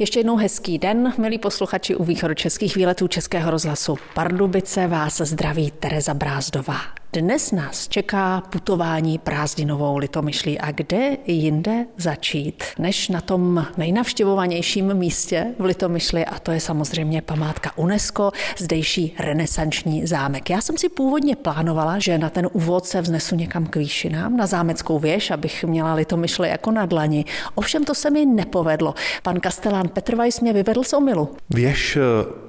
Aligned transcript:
Ještě 0.00 0.20
jednou 0.20 0.36
hezký 0.36 0.78
den, 0.78 1.12
milí 1.18 1.38
posluchači 1.38 1.94
u 1.94 2.04
východočeských 2.04 2.76
výletů 2.76 3.08
Českého 3.08 3.50
rozhlasu 3.50 3.96
Pardubice. 4.14 4.86
Vás 4.86 5.20
zdraví 5.20 5.70
Tereza 5.70 6.14
Brázdová. 6.14 6.99
Dnes 7.12 7.52
nás 7.52 7.88
čeká 7.88 8.40
putování 8.40 9.18
prázdninovou 9.18 9.96
litomyšlí 9.96 10.58
a 10.58 10.70
kde 10.70 11.16
jinde 11.26 11.86
začít, 11.96 12.64
než 12.78 13.08
na 13.08 13.20
tom 13.20 13.66
nejnavštěvovanějším 13.76 14.94
místě 14.94 15.46
v 15.58 15.64
Litomyšli 15.64 16.24
a 16.24 16.38
to 16.38 16.50
je 16.50 16.60
samozřejmě 16.60 17.22
památka 17.22 17.70
UNESCO, 17.76 18.30
zdejší 18.58 19.14
renesanční 19.18 20.06
zámek. 20.06 20.50
Já 20.50 20.60
jsem 20.60 20.78
si 20.78 20.88
původně 20.88 21.36
plánovala, 21.36 21.98
že 21.98 22.18
na 22.18 22.30
ten 22.30 22.48
úvod 22.52 22.86
se 22.86 23.00
vznesu 23.00 23.36
někam 23.36 23.66
k 23.66 23.76
výšinám, 23.76 24.36
na 24.36 24.46
zámeckou 24.46 24.98
věž, 24.98 25.30
abych 25.30 25.64
měla 25.64 25.94
Litomyšli 25.94 26.48
jako 26.48 26.70
na 26.70 26.86
dlani. 26.86 27.24
Ovšem 27.54 27.84
to 27.84 27.94
se 27.94 28.10
mi 28.10 28.26
nepovedlo. 28.26 28.94
Pan 29.22 29.40
kastelán 29.40 29.88
Petr 29.88 30.16
Weiss 30.16 30.40
mě 30.40 30.52
vyvedl 30.52 30.84
z 30.84 30.92
omilu. 30.92 31.28
Věž 31.54 31.98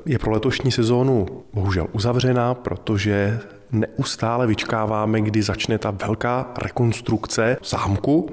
je 0.06 0.20
pro 0.20 0.32
letošní 0.32 0.72
sezónu 0.72 1.26
bohužel 1.54 1.88
uzavřená, 1.92 2.54
protože 2.54 3.40
neustále 3.72 4.48
vyčkáváme, 4.48 5.22
kdy 5.22 5.42
začne 5.42 5.78
ta 5.78 5.92
velká 5.92 6.52
rekonstrukce 6.64 7.58
zámku 7.64 8.30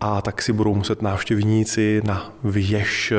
a 0.00 0.22
tak 0.22 0.42
si 0.42 0.52
budou 0.52 0.74
muset 0.74 1.02
návštěvníci 1.02 2.02
na 2.04 2.32
věž 2.44 3.12
eh, 3.12 3.16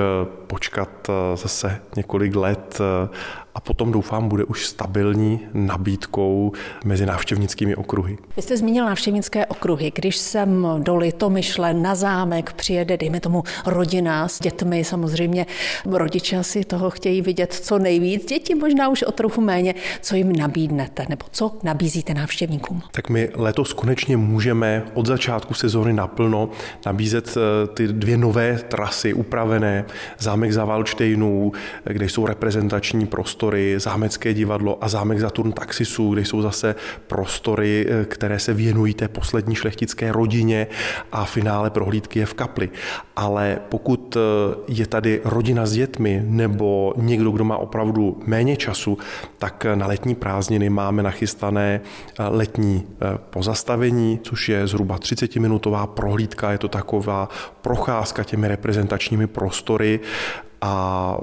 počkat 0.55 0.89
eh, 1.09 1.37
zase 1.37 1.81
několik 1.95 2.35
let 2.35 2.79
eh, 2.79 3.09
a 3.55 3.59
potom 3.59 3.91
doufám 3.91 4.29
bude 4.29 4.43
už 4.43 4.67
stabilní 4.67 5.39
nabídkou 5.53 6.51
mezi 6.85 7.05
návštěvnickými 7.05 7.75
okruhy. 7.75 8.17
Vy 8.35 8.41
jste 8.41 8.57
zmínil 8.57 8.85
návštěvnické 8.85 9.45
okruhy. 9.45 9.91
Když 9.95 10.17
jsem 10.17 10.67
do 10.79 10.95
Litomyšle 10.95 11.73
na 11.73 11.95
zámek 11.95 12.53
přijede, 12.53 12.97
dejme 12.97 13.19
tomu 13.19 13.43
rodina 13.65 14.27
s 14.27 14.39
dětmi, 14.39 14.83
samozřejmě 14.83 15.45
rodiče 15.85 16.43
si 16.43 16.63
toho 16.63 16.89
chtějí 16.89 17.21
vidět 17.21 17.53
co 17.53 17.79
nejvíc, 17.79 18.25
děti 18.25 18.55
možná 18.55 18.89
už 18.89 19.03
o 19.03 19.11
trochu 19.11 19.41
méně. 19.41 19.75
Co 20.01 20.15
jim 20.15 20.35
nabídnete 20.35 21.05
nebo 21.09 21.25
co 21.31 21.57
nabízíte 21.63 22.13
návštěvníkům? 22.13 22.81
Tak 22.91 23.09
my 23.09 23.29
letos 23.35 23.73
konečně 23.73 24.17
můžeme 24.17 24.83
od 24.93 25.05
začátku 25.05 25.53
sezóny 25.53 25.93
naplno 25.93 26.49
nabízet 26.85 27.37
eh, 27.37 27.67
ty 27.67 27.87
dvě 27.87 28.17
nové 28.17 28.57
trasy 28.57 29.13
upravené, 29.13 29.85
zámek 30.17 30.44
za 30.53 30.65
Valštejnů, 30.65 31.51
kde 31.83 32.09
jsou 32.09 32.25
reprezentační 32.25 33.05
prostory 33.05 33.75
zámecké 33.77 34.33
divadlo 34.33 34.83
a 34.83 34.87
zámek 34.89 35.19
Saturn 35.19 35.51
Taxisu, 35.51 36.13
kde 36.13 36.21
jsou 36.21 36.41
zase 36.41 36.75
prostory, 37.07 37.85
eh, 37.89 38.05
které 38.05 38.39
se 38.39 38.53
věnují 38.53 38.93
té 38.93 39.07
poslední 39.07 39.55
šlechtické 39.55 40.11
rodině 40.11 40.67
a 41.11 41.25
finále 41.25 41.69
prohlídky 41.69 42.19
je 42.19 42.25
v 42.25 42.33
kapli. 42.33 42.69
Ale 43.15 43.59
pokud 43.69 44.17
eh, 44.17 44.19
je 44.67 44.87
tady 44.87 45.21
rodina 45.25 45.65
s 45.65 45.73
dětmi 45.73 46.23
nebo 46.25 46.93
někdo, 46.97 47.31
kdo 47.31 47.43
má 47.43 47.57
opravdu 47.57 48.21
méně 48.25 48.57
času, 48.57 48.97
tak 49.37 49.65
na 49.75 49.87
letní 49.87 50.15
prázdniny 50.15 50.69
máme 50.69 51.03
nachystané 51.03 51.81
eh, 51.81 52.23
letní 52.27 52.83
pozastavení, 53.29 54.19
což 54.23 54.49
je 54.49 54.67
zhruba 54.67 54.97
30-minutová 54.97 55.87
prohlídka, 55.87 56.51
je 56.51 56.57
to 56.57 56.67
taková 56.67 57.29
procházka 57.61 58.23
těmi 58.23 58.47
reprezentačními 58.47 59.27
prostory 59.27 59.99
a 60.61 61.17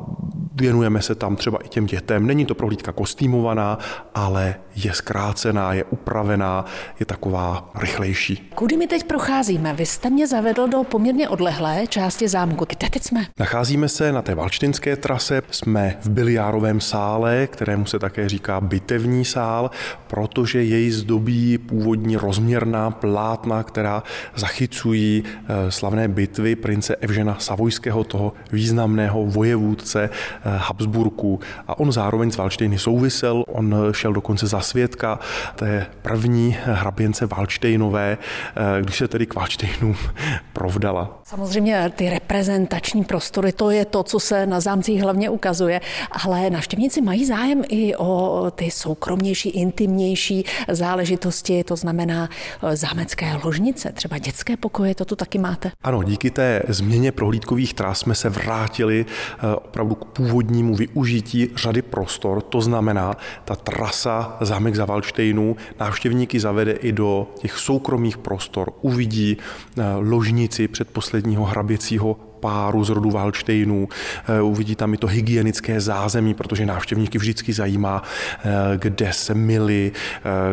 věnujeme 0.55 1.03
se 1.03 1.15
tam 1.15 1.37
třeba 1.37 1.59
i 1.65 1.69
těm 1.69 1.87
dětem. 1.87 2.27
Není 2.27 2.47
to 2.47 2.55
prohlídka 2.55 2.93
kostýmovaná, 2.93 3.79
ale 4.15 4.55
je 4.77 4.95
zkrácená, 4.95 5.73
je 5.73 5.85
upravená, 5.85 6.65
je 7.01 7.07
taková 7.07 7.71
rychlejší. 7.79 8.51
Kudy 8.55 8.77
my 8.77 8.87
teď 8.87 9.05
procházíme? 9.05 9.75
Vy 9.75 9.87
jste 9.87 10.11
mě 10.11 10.27
zavedl 10.27 10.69
do 10.69 10.85
poměrně 10.85 11.29
odlehlé 11.29 11.87
části 11.87 12.29
zámku. 12.29 12.65
Kde 12.65 12.91
teď 12.91 13.03
jsme? 13.03 13.27
Nacházíme 13.39 13.89
se 13.89 14.13
na 14.13 14.23
té 14.23 14.35
valštinské 14.35 14.97
trase, 14.97 15.43
jsme 15.51 15.97
v 16.01 16.11
biliárovém 16.11 16.81
sále, 16.81 17.47
kterému 17.47 17.87
se 17.87 17.99
také 17.99 18.29
říká 18.29 18.61
bitevní 18.61 19.25
sál, 19.25 19.71
protože 20.07 20.63
jej 20.63 20.91
zdobí 20.91 21.59
původní 21.59 22.17
rozměrná 22.17 22.91
plátna, 22.91 23.63
která 23.63 24.03
zachycují 24.35 25.25
eh, 25.27 25.71
slavné 25.71 26.09
bitvy 26.09 26.57
prince 26.57 26.97
Evžena 26.97 27.37
Savojského, 27.39 28.05
toho 28.05 28.33
významného 28.53 29.27
vojevůdce 29.27 30.11
Habsburků. 30.45 31.41
A 31.69 31.79
on 31.79 31.93
zároveň 31.93 32.31
s 32.31 32.37
Valštejny 32.37 32.79
souvisel, 32.79 33.45
on 33.49 33.75
šel 33.93 34.13
dokonce 34.13 34.47
za 34.47 34.61
svědka 34.61 35.19
té 35.57 35.87
první 36.03 36.57
hraběnce 36.65 37.27
Valštejnové, 37.27 38.19
eh, 38.19 38.83
když 38.83 38.97
se 38.97 39.09
tedy 39.09 39.27
k 39.27 39.35
Valštejnům 39.35 39.97
provdala. 40.53 41.21
Samozřejmě 41.25 41.93
ty 41.97 42.11
reprezentační 42.11 43.05
prostory, 43.05 43.53
to 43.53 43.71
je 43.71 43.85
to, 43.85 44.03
co 44.03 44.21
se 44.21 44.47
na 44.47 44.61
zámcích 44.61 45.03
hlavně 45.03 45.31
ukazuje, 45.31 45.81
ale 46.25 46.51
navštěvníci 46.51 47.01
mají 47.01 47.27
zájem 47.27 47.63
i 47.69 47.97
o 47.97 48.51
ty 48.55 48.71
soukromnější, 48.71 49.49
intimnější 49.49 50.45
záležitosti, 50.69 51.65
to 51.65 51.77
znamená 51.77 52.29
eh, 52.63 52.77
zámecké 52.77 53.41
ložnice, 53.45 53.93
třeba 53.93 54.19
dětské 54.19 54.57
pokoje, 54.57 54.95
to 54.95 55.05
tu 55.05 55.17
taky 55.17 55.39
máte? 55.39 55.71
Ano, 55.83 56.03
díky 56.03 56.31
té 56.31 56.63
změně 56.69 57.13
prohlídkových 57.13 57.75
tras 57.75 57.99
jsme 57.99 58.15
se 58.15 58.29
vrátili 58.29 59.07
eh, 59.09 59.55
opravdu 59.55 59.95
k 59.95 60.05
původnímu 60.05 60.32
využití 60.75 61.51
řady 61.57 61.83
prostor, 61.83 62.41
to 62.41 62.61
znamená 62.61 63.17
ta 63.45 63.57
trasa 63.57 64.37
zámek 64.41 64.75
za 64.75 64.85
Valštejnu 64.85 65.57
návštěvníky 65.81 66.41
zavede 66.41 66.73
i 66.73 66.93
do 66.93 67.29
těch 67.39 67.59
soukromých 67.59 68.19
prostor, 68.19 68.73
uvidí 68.81 69.37
eh, 69.37 69.83
ložnici 69.97 70.69
předposledního 70.69 71.45
hraběcího 71.45 72.17
páru 72.41 72.85
z 72.85 72.91
rodu 72.91 73.11
Valštejnů. 73.11 73.89
Eh, 74.29 74.43
uvidí 74.43 74.75
tam 74.75 74.95
i 74.95 74.97
to 74.97 75.07
hygienické 75.07 75.81
zázemí, 75.81 76.35
protože 76.35 76.67
návštěvníky 76.67 77.19
vždycky 77.19 77.53
zajímá, 77.53 78.03
eh, 78.03 78.51
kde 78.77 79.13
se 79.13 79.35
myli, 79.35 79.93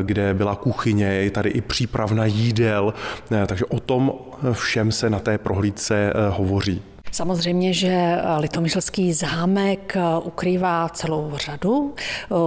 kde 0.01 0.34
byla 0.34 0.56
kuchyně, 0.56 1.06
je 1.06 1.31
tady 1.31 1.50
i 1.50 1.61
přípravna 1.61 2.25
jídel, 2.25 2.94
takže 3.46 3.66
o 3.66 3.79
tom 3.79 4.13
všem 4.53 4.91
se 4.91 5.09
na 5.09 5.19
té 5.19 5.38
prohlídce 5.38 6.13
hovoří. 6.29 6.81
Samozřejmě, 7.12 7.74
že 7.74 8.18
Litomyšlský 8.38 9.14
zámek 9.14 9.97
ukrývá 10.24 10.90
celou 10.90 11.31
řadu 11.36 11.96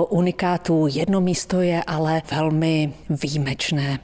unikátů. 0.08 0.86
Jedno 0.90 1.20
místo 1.20 1.60
je 1.60 1.82
ale 1.86 2.22
velmi 2.30 2.92
výjimečné. 3.22 3.98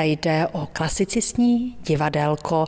Jde 0.00 0.46
o 0.52 0.68
klasicistní 0.72 1.76
divadelko, 1.86 2.66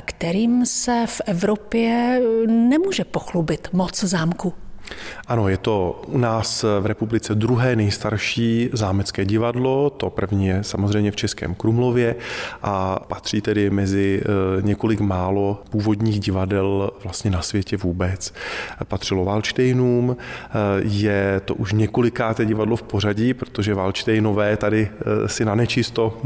kterým 0.00 0.66
se 0.66 1.04
v 1.06 1.20
Evropě 1.26 2.20
nemůže 2.46 3.04
pochlubit 3.04 3.68
moc 3.72 4.04
zámku. 4.04 4.52
Ano, 5.26 5.48
je 5.48 5.56
to 5.56 6.02
u 6.06 6.18
nás 6.18 6.64
v 6.80 6.86
republice 6.86 7.34
druhé 7.34 7.76
nejstarší 7.76 8.70
zámecké 8.72 9.24
divadlo, 9.24 9.90
to 9.90 10.10
první 10.10 10.46
je 10.46 10.58
samozřejmě 10.64 11.10
v 11.10 11.16
Českém 11.16 11.54
Krumlově 11.54 12.16
a 12.62 13.00
patří 13.08 13.40
tedy 13.40 13.70
mezi 13.70 14.22
eh, 14.24 14.62
několik 14.62 15.00
málo 15.00 15.62
původních 15.70 16.20
divadel 16.20 16.90
vlastně 17.02 17.30
na 17.30 17.42
světě 17.42 17.76
vůbec. 17.76 18.34
Patřilo 18.84 19.24
Valštejnům, 19.24 20.16
eh, 20.16 20.54
je 20.82 21.40
to 21.44 21.54
už 21.54 21.72
několikáté 21.72 22.44
divadlo 22.44 22.76
v 22.76 22.82
pořadí, 22.82 23.34
protože 23.34 23.74
Valštejnové 23.74 24.56
tady 24.56 24.90
eh, 24.90 25.28
si 25.28 25.44
na 25.44 25.54
nečisto 25.54 26.18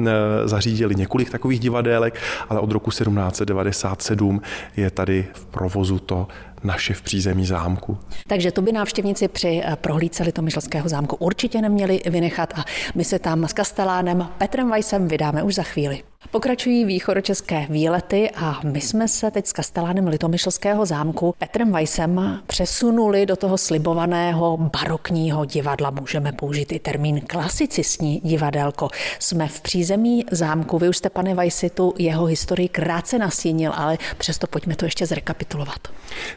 zařídili 0.44 0.94
několik 0.94 1.30
takových 1.30 1.60
divadélek, 1.60 2.20
ale 2.48 2.60
od 2.60 2.72
roku 2.72 2.90
1797 2.90 4.42
je 4.76 4.90
tady 4.90 5.26
v 5.32 5.46
provozu 5.46 5.98
to 5.98 6.28
naše 6.64 6.94
v 6.94 7.02
přízemí 7.02 7.46
zámku. 7.46 7.98
Takže 8.26 8.52
to 8.52 8.62
by 8.62 8.72
návštěvníci 8.72 9.28
při 9.28 9.62
eh, 9.64 9.76
prohlídce 9.76 10.22
Litomyšlského 10.22 10.88
zámku 10.88 11.16
určitě 11.16 11.62
neměli 11.62 12.00
vynechat 12.06 12.52
a 12.58 12.64
my 12.94 13.04
se 13.04 13.18
tam 13.18 13.44
s 13.44 13.52
kastelánem 13.52 14.28
Petrem 14.38 14.70
Weissem 14.70 15.08
vydáme 15.08 15.42
už 15.42 15.54
za 15.54 15.62
chvíli. 15.62 16.02
Pokračují 16.30 16.84
východočeské 16.84 17.66
výlety 17.70 18.30
a 18.30 18.60
my 18.64 18.80
jsme 18.80 19.08
se 19.08 19.30
teď 19.30 19.46
s 19.46 19.52
kastelánem 19.52 20.06
Litomyšlského 20.06 20.86
zámku 20.86 21.34
Petrem 21.38 21.72
Weissem 21.72 22.40
přesunuli 22.46 23.26
do 23.26 23.36
toho 23.36 23.58
slibovaného 23.58 24.56
barokního 24.56 25.44
divadla. 25.44 25.90
Můžeme 25.90 26.32
použít 26.32 26.72
i 26.72 26.78
termín 26.78 27.20
klasicistní 27.20 28.20
divadelko. 28.24 28.88
Jsme 29.18 29.48
v 29.48 29.60
přízemí 29.60 30.24
zámku. 30.30 30.78
Vy 30.78 30.88
už 30.88 30.96
jste, 30.96 31.10
pane 31.10 31.34
Weissi, 31.34 31.70
tu 31.70 31.94
jeho 31.98 32.24
historii 32.24 32.68
krátce 32.68 33.18
nastínil, 33.18 33.72
ale 33.74 33.98
přesto 34.18 34.46
pojďme 34.46 34.76
to 34.76 34.84
ještě 34.84 35.06
zrekapitulovat. 35.06 35.88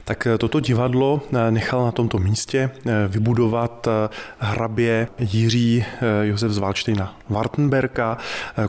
Tak 0.06 0.28
eh, 0.28 0.38
toto 0.38 0.60
divadlo 0.60 1.22
eh, 1.34 1.52
nechal 1.52 1.86
na 1.86 1.92
tomto 1.92 2.18
místě 2.18 2.70
eh, 2.86 2.92
vybudovat 3.08 3.88
hrabě 4.40 5.08
Jiří 5.20 5.86
Josef 6.22 6.52
z 6.52 6.58
Valštejna 6.58 7.16
Wartenberka 7.30 8.18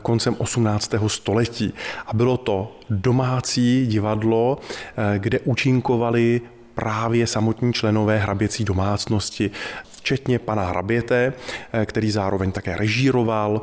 koncem 0.01 0.35
18 0.37 0.93
století. 1.09 1.73
A 2.07 2.13
bylo 2.13 2.37
to 2.37 2.75
domácí 2.89 3.87
divadlo, 3.87 4.57
eh, 4.57 5.19
kde 5.19 5.39
účinkovali 5.39 6.41
právě 6.75 7.27
samotní 7.27 7.73
členové 7.73 8.17
hraběcí 8.17 8.63
domácnosti 8.63 9.51
včetně 10.03 10.39
pana 10.39 10.65
Hraběte, 10.65 11.33
eh, 11.73 11.85
který 11.85 12.11
zároveň 12.11 12.51
také 12.51 12.77
režíroval. 12.77 13.61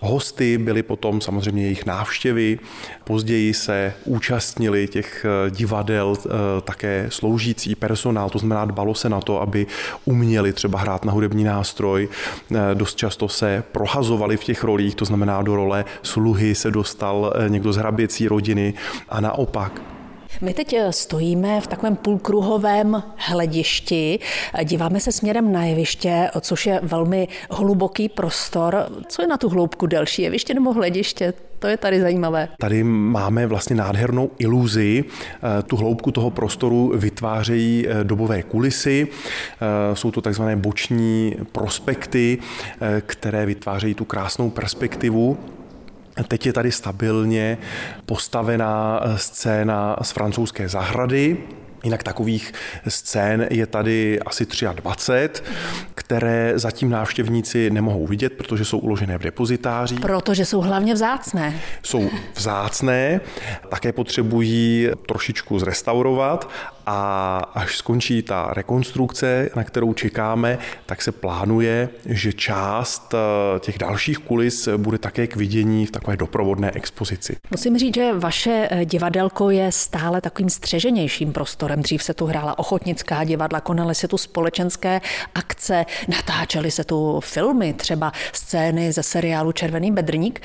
Hosty 0.00 0.58
byly 0.58 0.82
potom 0.82 1.20
samozřejmě 1.20 1.62
jejich 1.62 1.86
návštěvy, 1.86 2.58
později 3.04 3.54
se 3.54 3.94
účastnili 4.04 4.88
těch 4.88 5.26
eh, 5.28 5.50
divadel 5.50 6.16
eh, 6.16 6.30
také 6.64 7.06
sloužící 7.08 7.74
personál, 7.74 8.30
to 8.30 8.38
znamená 8.38 8.64
dbalo 8.64 8.94
se 8.94 9.08
na 9.08 9.20
to, 9.20 9.40
aby 9.40 9.66
uměli 10.04 10.52
třeba 10.52 10.78
hrát 10.78 11.04
na 11.04 11.12
hudební 11.12 11.44
nástroj. 11.44 12.08
Dost 12.74 12.96
často 12.96 13.28
se 13.28 13.62
prohazovali 13.72 14.36
v 14.36 14.44
těch 14.44 14.64
rolích, 14.64 14.94
to 14.94 15.04
znamená 15.04 15.42
do 15.42 15.56
role 15.56 15.84
sluhy 16.02 16.54
se 16.54 16.70
dostal 16.70 17.32
někdo 17.48 17.72
z 17.72 17.76
hraběcí 17.76 18.28
rodiny 18.28 18.74
a 19.08 19.20
naopak. 19.20 19.92
My 20.42 20.54
teď 20.54 20.72
eh, 20.72 20.92
stojíme 20.92 21.60
v 21.60 21.66
takovém 21.66 21.96
půlkruhovém 21.96 23.02
hledišti, 23.16 24.18
díváme 24.64 25.00
se 25.00 25.12
směrem 25.12 25.52
na 25.52 25.64
jeviště, 25.64 26.30
což 26.40 26.66
je 26.66 26.80
velmi 26.82 27.28
hluboký 27.50 28.08
prostor. 28.08 28.86
Co 29.08 29.22
je 29.22 29.28
na 29.28 29.36
tu 29.36 29.48
hloubku 29.48 29.86
delší, 29.86 30.22
jeviště 30.22 30.54
nebo 30.54 30.72
hlediště? 30.72 31.34
To 31.58 31.66
je 31.66 31.76
tady 31.76 32.00
zajímavé. 32.00 32.48
Tady 32.58 32.84
máme 32.84 33.46
vlastně 33.46 33.76
nádhernou 33.76 34.30
iluzi. 34.38 35.04
Eh, 35.04 35.62
tu 35.62 35.76
hloubku 35.76 36.10
toho 36.10 36.30
prostoru 36.30 36.92
vytvářejí 36.96 37.86
eh, 37.88 38.04
dobové 38.04 38.42
kulisy. 38.42 39.08
Jsou 39.94 40.10
to 40.10 40.20
takzvané 40.20 40.56
boční 40.56 41.36
prospekty, 41.52 42.38
které 43.00 43.46
vytvářejí 43.46 43.94
tu 43.94 44.04
krásnou 44.04 44.50
perspektivu 44.50 45.38
Teď 46.28 46.46
je 46.46 46.52
tady 46.52 46.72
stabilně 46.72 47.58
postavená 48.06 49.00
scéna 49.16 49.96
z 50.02 50.10
francouzské 50.10 50.68
zahrady, 50.68 51.36
Jinak 51.84 52.02
takových 52.02 52.52
scén 52.88 53.46
je 53.50 53.66
tady 53.66 54.20
asi 54.20 54.46
23, 54.74 55.42
které 55.94 56.52
zatím 56.56 56.90
návštěvníci 56.90 57.70
nemohou 57.70 58.06
vidět, 58.06 58.32
protože 58.32 58.64
jsou 58.64 58.78
uložené 58.78 59.18
v 59.18 59.22
depozitáři. 59.22 59.94
Protože 59.94 60.44
jsou 60.44 60.60
hlavně 60.60 60.94
vzácné. 60.94 61.60
Jsou 61.82 62.10
vzácné, 62.34 63.20
také 63.68 63.92
potřebují 63.92 64.88
trošičku 65.06 65.58
zrestaurovat 65.58 66.50
a 66.86 67.36
až 67.54 67.76
skončí 67.76 68.22
ta 68.22 68.48
rekonstrukce, 68.52 69.50
na 69.56 69.64
kterou 69.64 69.92
čekáme, 69.92 70.58
tak 70.86 71.02
se 71.02 71.12
plánuje, 71.12 71.88
že 72.06 72.32
část 72.32 73.14
eh, 73.14 73.60
těch 73.60 73.78
dalších 73.78 74.18
kulis 74.18 74.68
bude 74.76 74.98
také 74.98 75.26
k 75.26 75.36
vidění 75.36 75.86
v 75.86 75.90
takové 75.90 76.16
doprovodné 76.16 76.70
expozici. 76.70 77.36
Musím 77.50 77.78
říct, 77.78 77.94
že 77.94 78.12
vaše 78.12 78.68
eh, 78.70 78.84
divadelko 78.84 79.50
je 79.50 79.72
stále 79.72 80.20
takovým 80.20 80.50
střeženějším 80.50 81.32
prostorem. 81.32 81.82
Dřív 81.82 82.02
se 82.02 82.14
tu 82.14 82.26
hrála 82.26 82.58
ochotnická 82.58 83.24
divadla, 83.24 83.60
konaly 83.60 83.94
se 83.94 84.08
tu 84.08 84.18
společenské 84.18 85.00
akce, 85.34 85.86
natáčely 86.08 86.70
se 86.70 86.84
tu 86.84 87.20
filmy, 87.20 87.72
třeba 87.72 88.12
scény 88.32 88.92
ze 88.92 89.02
seriálu 89.02 89.52
Červený 89.52 89.92
bedrník, 89.92 90.40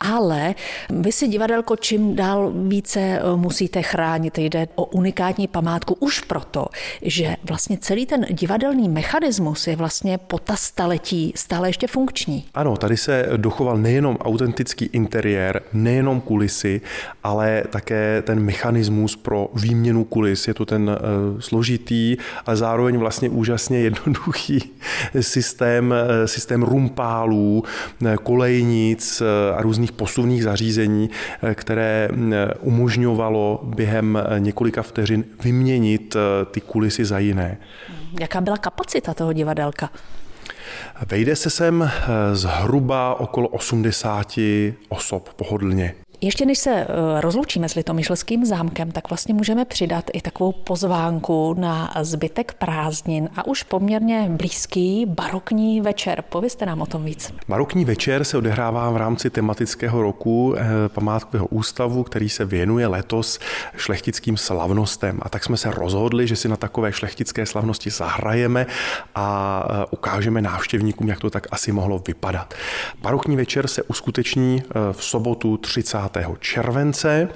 ale 0.00 0.54
vy 0.90 1.12
si 1.12 1.28
divadelko 1.28 1.76
čím 1.76 2.16
dál 2.16 2.52
více 2.54 3.00
eh, 3.00 3.36
musíte 3.36 3.82
chránit. 3.82 4.38
Jde 4.38 4.68
o 4.74 4.84
unikátní 4.84 5.48
památku 5.48 5.77
památku 5.78 5.94
už 6.00 6.20
proto, 6.20 6.66
že 7.02 7.36
vlastně 7.44 7.78
celý 7.78 8.06
ten 8.06 8.26
divadelný 8.30 8.88
mechanismus 8.88 9.66
je 9.66 9.76
vlastně 9.76 10.18
po 10.18 10.38
ta 10.38 10.56
staletí 10.56 11.32
stále 11.36 11.68
ještě 11.68 11.86
funkční. 11.86 12.44
Ano, 12.54 12.76
tady 12.76 12.96
se 12.96 13.28
dochoval 13.36 13.78
nejenom 13.78 14.16
autentický 14.16 14.84
interiér, 14.84 15.62
nejenom 15.72 16.20
kulisy, 16.20 16.80
ale 17.22 17.62
také 17.70 18.22
ten 18.22 18.40
mechanismus 18.40 19.16
pro 19.16 19.50
výměnu 19.54 20.04
kulis. 20.04 20.48
Je 20.48 20.54
to 20.54 20.66
ten 20.66 20.90
uh, 20.90 21.40
složitý, 21.40 22.16
ale 22.46 22.56
zároveň 22.56 22.96
vlastně 22.98 23.28
úžasně 23.28 23.78
jednoduchý 23.88 24.72
systém, 25.20 25.90
uh, 25.90 26.26
systém 26.26 26.62
rumpálů, 26.62 27.64
uh, 28.00 28.14
kolejnic 28.14 29.22
a 29.56 29.62
různých 29.62 29.92
posuvných 29.92 30.44
zařízení, 30.44 31.10
které 31.54 32.08
umožňovalo 32.60 33.60
během 33.64 34.18
několika 34.38 34.82
vteřin 34.82 35.24
vyměnit 35.42 35.67
vyměnit 35.68 36.16
eh, 36.16 36.44
ty 36.44 36.60
kulisy 36.60 37.04
za 37.04 37.18
jiné. 37.18 37.58
Jaká 38.20 38.40
byla 38.40 38.56
kapacita 38.56 39.14
toho 39.14 39.32
divadelka? 39.32 39.90
Vejde 41.10 41.36
se 41.36 41.50
sem 41.50 41.82
eh, 41.82 42.34
zhruba 42.36 43.20
okolo 43.20 43.48
80 43.48 44.38
osob 44.88 45.28
pohodlně. 45.36 45.94
Ještě 46.20 46.46
než 46.46 46.58
se 46.58 46.70
eh, 46.70 46.86
rozloučíme 47.20 47.68
s 47.68 47.74
Litomyšlským 47.74 48.44
zámkem, 48.44 48.90
tak 48.90 49.10
vlastně 49.10 49.34
můžeme 49.34 49.64
přidat 49.64 50.04
i 50.12 50.20
takovou 50.20 50.52
pozvánku 50.52 51.54
na 51.58 51.94
zbytek 52.00 52.54
prázdnin 52.54 53.28
a 53.36 53.46
už 53.46 53.62
poměrně 53.62 54.26
blízký 54.30 55.06
barokní 55.06 55.80
večer. 55.80 56.24
Povězte 56.28 56.66
nám 56.66 56.80
o 56.80 56.86
tom 56.86 57.04
víc. 57.04 57.32
Barokní 57.48 57.84
večer 57.84 58.24
se 58.24 58.38
odehrává 58.38 58.90
v 58.90 58.96
rámci 58.96 59.30
tematického 59.30 60.02
roku 60.02 60.54
eh, 60.56 60.88
památkového 60.88 61.46
ústavu, 61.46 62.02
který 62.02 62.28
se 62.28 62.44
věnuje 62.44 62.86
letos 62.86 63.38
šlechtickým 63.76 64.36
slavnostem. 64.36 65.18
A 65.22 65.28
tak 65.28 65.44
jsme 65.44 65.56
se 65.56 65.70
rozhodli, 65.70 66.26
že 66.26 66.36
si 66.36 66.48
na 66.48 66.56
takové 66.56 66.92
šlechtické 66.92 67.46
slavnosti 67.46 67.90
zahrajeme 67.90 68.66
a 69.14 69.64
eh, 69.70 69.86
ukážeme 69.90 70.42
návštěvníkům, 70.42 71.08
jak 71.08 71.20
to 71.20 71.30
tak 71.30 71.46
asi 71.50 71.72
mohlo 71.72 72.02
vypadat. 72.06 72.54
Barokní 73.02 73.36
večer 73.36 73.68
se 73.68 73.82
uskuteční 73.82 74.62
v 74.92 75.04
sobotu 75.04 75.56
30 75.56 76.07
července 76.36 77.28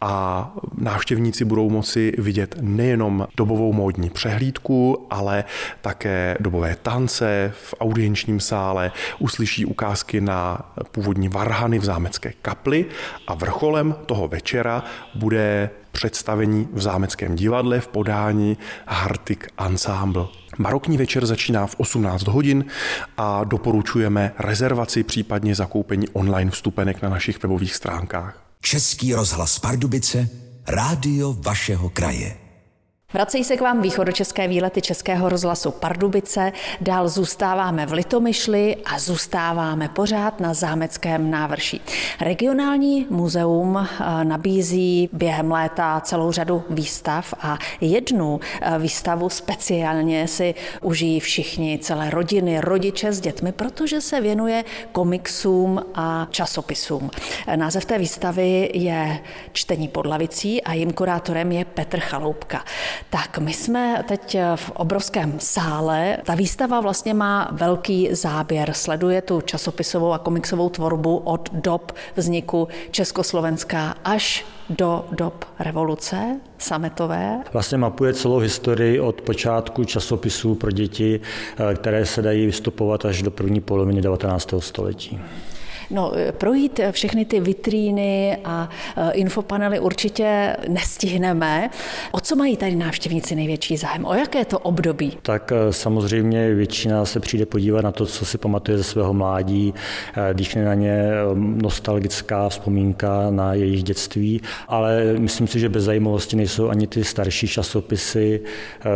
a 0.00 0.50
návštěvníci 0.78 1.44
budou 1.44 1.70
moci 1.70 2.12
vidět 2.18 2.56
nejenom 2.60 3.26
dobovou 3.36 3.72
módní 3.72 4.10
přehlídku, 4.10 5.06
ale 5.10 5.44
také 5.80 6.36
dobové 6.40 6.76
tance 6.82 7.52
v 7.54 7.74
audienčním 7.80 8.40
sále, 8.40 8.92
uslyší 9.18 9.66
ukázky 9.66 10.20
na 10.20 10.72
původní 10.90 11.28
varhany 11.28 11.78
v 11.78 11.84
zámecké 11.84 12.32
kapli 12.42 12.86
a 13.26 13.34
vrcholem 13.34 13.94
toho 14.06 14.28
večera 14.28 14.84
bude 15.14 15.70
představení 15.94 16.68
v 16.72 16.82
zámeckém 16.82 17.36
divadle 17.36 17.80
v 17.80 17.88
podání 17.88 18.58
Hartik 18.86 19.48
Ensemble. 19.66 20.26
Barokní 20.58 20.98
večer 20.98 21.26
začíná 21.26 21.66
v 21.66 21.74
18 21.78 22.26
hodin 22.26 22.64
a 23.16 23.44
doporučujeme 23.44 24.32
rezervaci, 24.38 25.02
případně 25.02 25.54
zakoupení 25.54 26.08
online 26.08 26.50
vstupenek 26.50 27.02
na 27.02 27.08
našich 27.08 27.42
webových 27.42 27.74
stránkách. 27.74 28.42
Český 28.60 29.14
rozhlas 29.14 29.58
Pardubice, 29.58 30.28
rádio 30.68 31.32
vašeho 31.32 31.90
kraje. 31.90 32.43
Vracejí 33.14 33.44
se 33.44 33.56
k 33.56 33.60
vám 33.60 33.82
východočeské 33.82 34.48
výlety 34.48 34.82
Českého 34.82 35.28
rozhlasu 35.28 35.70
Pardubice, 35.70 36.52
dál 36.80 37.08
zůstáváme 37.08 37.86
v 37.86 37.92
Litomyšli 37.92 38.76
a 38.84 38.98
zůstáváme 38.98 39.88
pořád 39.88 40.40
na 40.40 40.54
zámeckém 40.54 41.30
návrší. 41.30 41.80
Regionální 42.20 43.06
muzeum 43.10 43.76
eh, 43.78 44.24
nabízí 44.24 45.08
během 45.12 45.52
léta 45.52 46.00
celou 46.00 46.32
řadu 46.32 46.64
výstav 46.70 47.34
a 47.40 47.58
jednu 47.80 48.40
eh, 48.60 48.78
výstavu 48.78 49.28
speciálně 49.28 50.28
si 50.28 50.54
užijí 50.80 51.20
všichni, 51.20 51.78
celé 51.78 52.10
rodiny, 52.10 52.60
rodiče 52.60 53.12
s 53.12 53.20
dětmi, 53.20 53.52
protože 53.52 54.00
se 54.00 54.20
věnuje 54.20 54.64
komiksům 54.92 55.84
a 55.94 56.26
časopisům. 56.30 57.10
Název 57.56 57.84
té 57.84 57.98
výstavy 57.98 58.70
je 58.74 59.18
Čtení 59.52 59.88
pod 59.88 60.06
lavicí 60.06 60.62
a 60.62 60.72
jím 60.72 60.92
kurátorem 60.92 61.52
je 61.52 61.64
Petr 61.64 62.00
Chaloupka. 62.00 62.64
Tak 63.10 63.38
my 63.38 63.52
jsme 63.52 64.04
teď 64.08 64.36
v 64.56 64.70
obrovském 64.70 65.34
sále. 65.38 66.18
Ta 66.24 66.34
výstava 66.34 66.80
vlastně 66.80 67.14
má 67.14 67.48
velký 67.52 68.08
záběr. 68.14 68.72
Sleduje 68.72 69.22
tu 69.22 69.40
časopisovou 69.40 70.12
a 70.12 70.18
komiksovou 70.18 70.68
tvorbu 70.68 71.16
od 71.16 71.48
dob 71.52 71.92
vzniku 72.16 72.68
Československa 72.90 73.94
až 74.04 74.46
do 74.70 75.04
dob 75.12 75.44
revoluce 75.58 76.40
sametové. 76.58 77.40
Vlastně 77.52 77.78
mapuje 77.78 78.14
celou 78.14 78.38
historii 78.38 79.00
od 79.00 79.20
počátku 79.20 79.84
časopisů 79.84 80.54
pro 80.54 80.70
děti, 80.70 81.20
eh, 81.70 81.74
které 81.74 82.06
se 82.06 82.22
dají 82.22 82.46
vystupovat 82.46 83.04
až 83.04 83.22
do 83.22 83.30
první 83.30 83.60
poloviny 83.60 84.02
19. 84.02 84.60
století. 84.60 85.20
No, 85.94 86.12
projít 86.38 86.80
všechny 86.90 87.24
ty 87.24 87.40
vitríny 87.40 88.38
a 88.44 88.68
e, 88.96 89.12
infopanely 89.12 89.80
určitě 89.80 90.56
nestihneme. 90.68 91.70
O 92.12 92.20
co 92.20 92.36
mají 92.36 92.56
tady 92.56 92.76
návštěvníci 92.76 93.34
největší 93.34 93.76
zájem? 93.76 94.04
O 94.04 94.14
jaké 94.14 94.44
to 94.44 94.58
období? 94.58 95.18
Tak 95.22 95.52
samozřejmě 95.70 96.54
většina 96.54 97.04
se 97.04 97.20
přijde 97.20 97.46
podívat 97.46 97.84
na 97.84 97.92
to, 97.92 98.06
co 98.06 98.24
si 98.24 98.38
pamatuje 98.38 98.78
ze 98.78 98.84
svého 98.84 99.14
mládí, 99.14 99.74
když 100.32 100.54
na 100.54 100.74
ně 100.74 101.10
nostalgická 101.34 102.48
vzpomínka 102.48 103.30
na 103.30 103.54
jejich 103.54 103.82
dětství, 103.82 104.40
ale 104.68 105.04
myslím 105.18 105.46
si, 105.46 105.60
že 105.60 105.68
bez 105.68 105.84
zajímavosti 105.84 106.36
nejsou 106.36 106.68
ani 106.68 106.86
ty 106.86 107.04
starší 107.04 107.48
časopisy, 107.48 108.40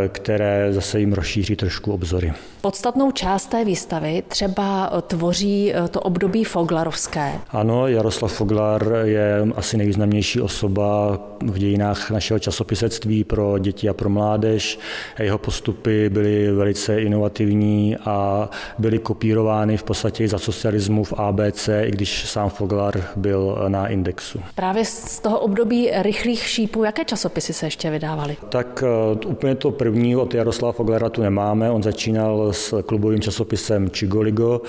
které 0.09 0.73
zase 0.73 1.01
jim 1.01 1.13
rozšíří 1.13 1.57
trošku 1.57 1.93
obzory. 1.93 2.33
Podstatnou 2.61 3.13
část 3.13 3.47
té 3.47 3.65
výstavy 3.65 4.23
třeba 4.29 4.91
tvoří 5.07 5.73
to 5.91 6.01
období 6.01 6.45
Fogla, 6.45 6.85
Foglarovské. 6.89 7.41
Ano, 7.51 7.89
Jaroslav 7.89 8.33
Foglar 8.33 8.93
je 9.03 9.47
asi 9.57 9.77
nejvýznamnější 9.77 10.41
osoba 10.41 11.19
v 11.43 11.59
dějinách 11.59 12.11
našeho 12.11 12.39
časopisectví 12.39 13.25
pro 13.25 13.59
děti 13.59 13.89
a 13.89 13.95
pro 13.95 14.11
mládež. 14.11 14.79
Jeho 15.19 15.39
postupy 15.39 16.11
byly 16.11 16.53
velice 16.53 17.01
inovativní 17.01 17.97
a 17.97 18.49
byly 18.79 18.99
kopírovány 18.99 19.77
v 19.77 19.83
podstatě 19.83 20.29
za 20.29 20.39
socialismu 20.39 21.05
v 21.05 21.13
ABC, 21.13 21.69
i 21.69 21.91
když 21.91 22.31
sám 22.31 22.51
Foglar 22.51 23.05
byl 23.17 23.65
na 23.69 23.87
indexu. 23.87 24.41
Právě 24.55 24.85
z 24.85 25.21
toho 25.21 25.39
období 25.39 25.91
rychlých 26.03 26.47
šípů, 26.47 26.85
jaké 26.85 27.05
časopisy 27.05 27.53
se 27.53 27.67
ještě 27.67 27.91
vydávaly? 27.91 28.37
Tak 28.49 28.85
eh, 28.87 29.27
úplně 29.27 29.55
to 29.55 29.71
první 29.71 30.17
od 30.17 30.35
Jaroslava 30.35 30.73
Foglara 30.73 31.09
tu 31.09 31.23
nemáme. 31.23 31.71
On 31.71 31.83
začínal 31.83 32.53
s 32.53 32.83
klubovým 32.83 33.21
časopisem 33.21 33.91
Čigoligo, 33.91 34.61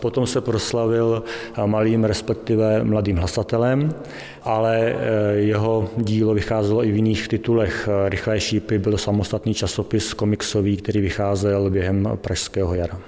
potom 0.00 0.26
se 0.26 0.40
proslavil 0.40 1.22
malým, 1.66 2.04
respektive 2.04 2.84
mladým 2.84 3.16
hlasatelem, 3.16 3.94
ale 4.42 4.76
eh, 4.80 4.94
jeho 5.34 5.90
dílo 5.96 6.34
vycházelo 6.34 6.84
i 6.84 6.92
v 6.92 6.96
jiných 6.96 7.28
titulech. 7.28 7.88
Rychlé 8.08 8.40
šípy 8.40 8.78
byl 8.78 8.98
samostatný 8.98 9.54
časopis 9.54 10.14
komiksový, 10.14 10.76
který 10.76 11.00
vycházel 11.00 11.70
během 11.70 12.08
Pražského 12.14 12.74
jara. 12.74 12.98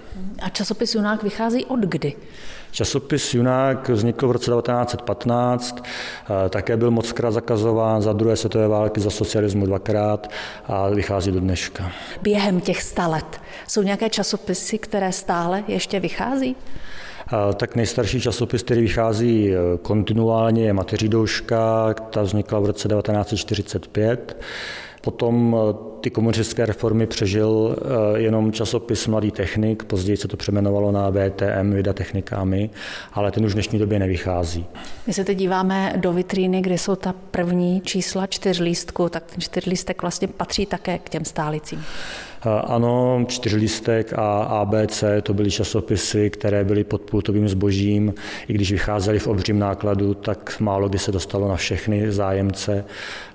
A 0.43 0.49
časopis 0.49 0.95
Junák 0.95 1.23
vychází 1.23 1.65
od 1.65 1.81
kdy? 1.81 2.13
Časopis 2.71 3.35
Junák 3.35 3.89
vznikl 3.89 4.29
v 4.29 4.31
roce 4.31 4.51
1915, 4.51 5.83
eh, 5.83 6.49
také 6.49 6.77
byl 6.77 6.91
mockrát 6.91 7.31
zakazován 7.31 8.03
za 8.03 8.13
druhé 8.13 8.37
světové 8.37 8.69
války, 8.69 9.01
za 9.01 9.11
socialismu 9.11 9.67
dvakrát 9.67 10.31
a 10.67 10.89
vychází 10.89 11.33
do 11.33 11.41
dneška. 11.41 11.93
Během 12.23 12.61
těch 12.61 12.83
sta 12.83 13.07
let 13.07 13.41
jsou 13.69 13.83
nějaké 13.83 14.11
časopisy, 14.11 14.79
které 14.79 15.13
stále 15.13 15.65
ještě 15.69 16.01
vychází? 16.01 16.57
Eh, 17.33 17.55
tak 17.55 17.77
nejstarší 17.77 18.21
časopis, 18.21 18.63
který 18.63 18.81
vychází 18.81 19.53
eh, 19.53 19.59
kontinuálně, 19.83 20.65
je 20.65 20.73
Mateřidouška, 20.73 21.95
ta 21.95 22.23
vznikla 22.23 22.61
v 22.61 22.67
roce 22.67 22.89
1945. 22.89 24.37
Potom 25.03 25.57
eh, 25.59 25.75
ty 26.01 26.11
komunistické 26.11 26.67
reformy 26.67 27.07
přežil 27.07 27.77
jenom 28.15 28.53
časopis 28.53 29.07
Mladý 29.07 29.31
technik, 29.31 29.85
později 29.85 30.17
se 30.17 30.29
to 30.29 30.37
přeměnovalo 30.37 30.93
na 30.93 31.11
VTM, 31.11 31.73
Vida 31.73 31.93
technikámi, 31.93 32.71
ale 33.13 33.33
ten 33.33 33.45
už 33.45 33.51
v 33.51 33.55
dnešní 33.55 33.79
době 33.79 33.99
nevychází. 33.99 34.67
My 35.07 35.13
se 35.13 35.25
teď 35.25 35.39
díváme 35.39 35.93
do 35.97 36.13
vitríny, 36.13 36.63
kde 36.63 36.79
jsou 36.79 36.97
ta 36.97 37.15
první 37.31 37.81
čísla 37.81 38.27
čtyřlístku, 38.27 39.09
tak 39.09 39.25
ten 39.25 39.41
čtyřlístek 39.41 40.03
vlastně 40.03 40.29
patří 40.29 40.67
také 40.67 40.99
k 40.99 41.09
těm 41.09 41.25
stálicím. 41.25 41.85
Ano, 42.65 43.25
čtyřlistek 43.29 44.13
a 44.13 44.43
ABC 44.43 45.05
to 45.23 45.35
byly 45.35 45.51
časopisy, 45.51 46.31
které 46.31 46.65
byly 46.65 46.85
pod 46.85 47.01
pultovým 47.01 47.49
zbožím. 47.49 48.15
I 48.49 48.53
když 48.53 48.73
vycházely 48.73 49.19
v 49.19 49.27
obřím 49.27 49.59
nákladu, 49.59 50.15
tak 50.15 50.61
málo 50.61 50.89
kdy 50.89 50.99
se 50.99 51.13
dostalo 51.13 51.49
na 51.49 51.57
všechny 51.57 52.13
zájemce 52.13 52.85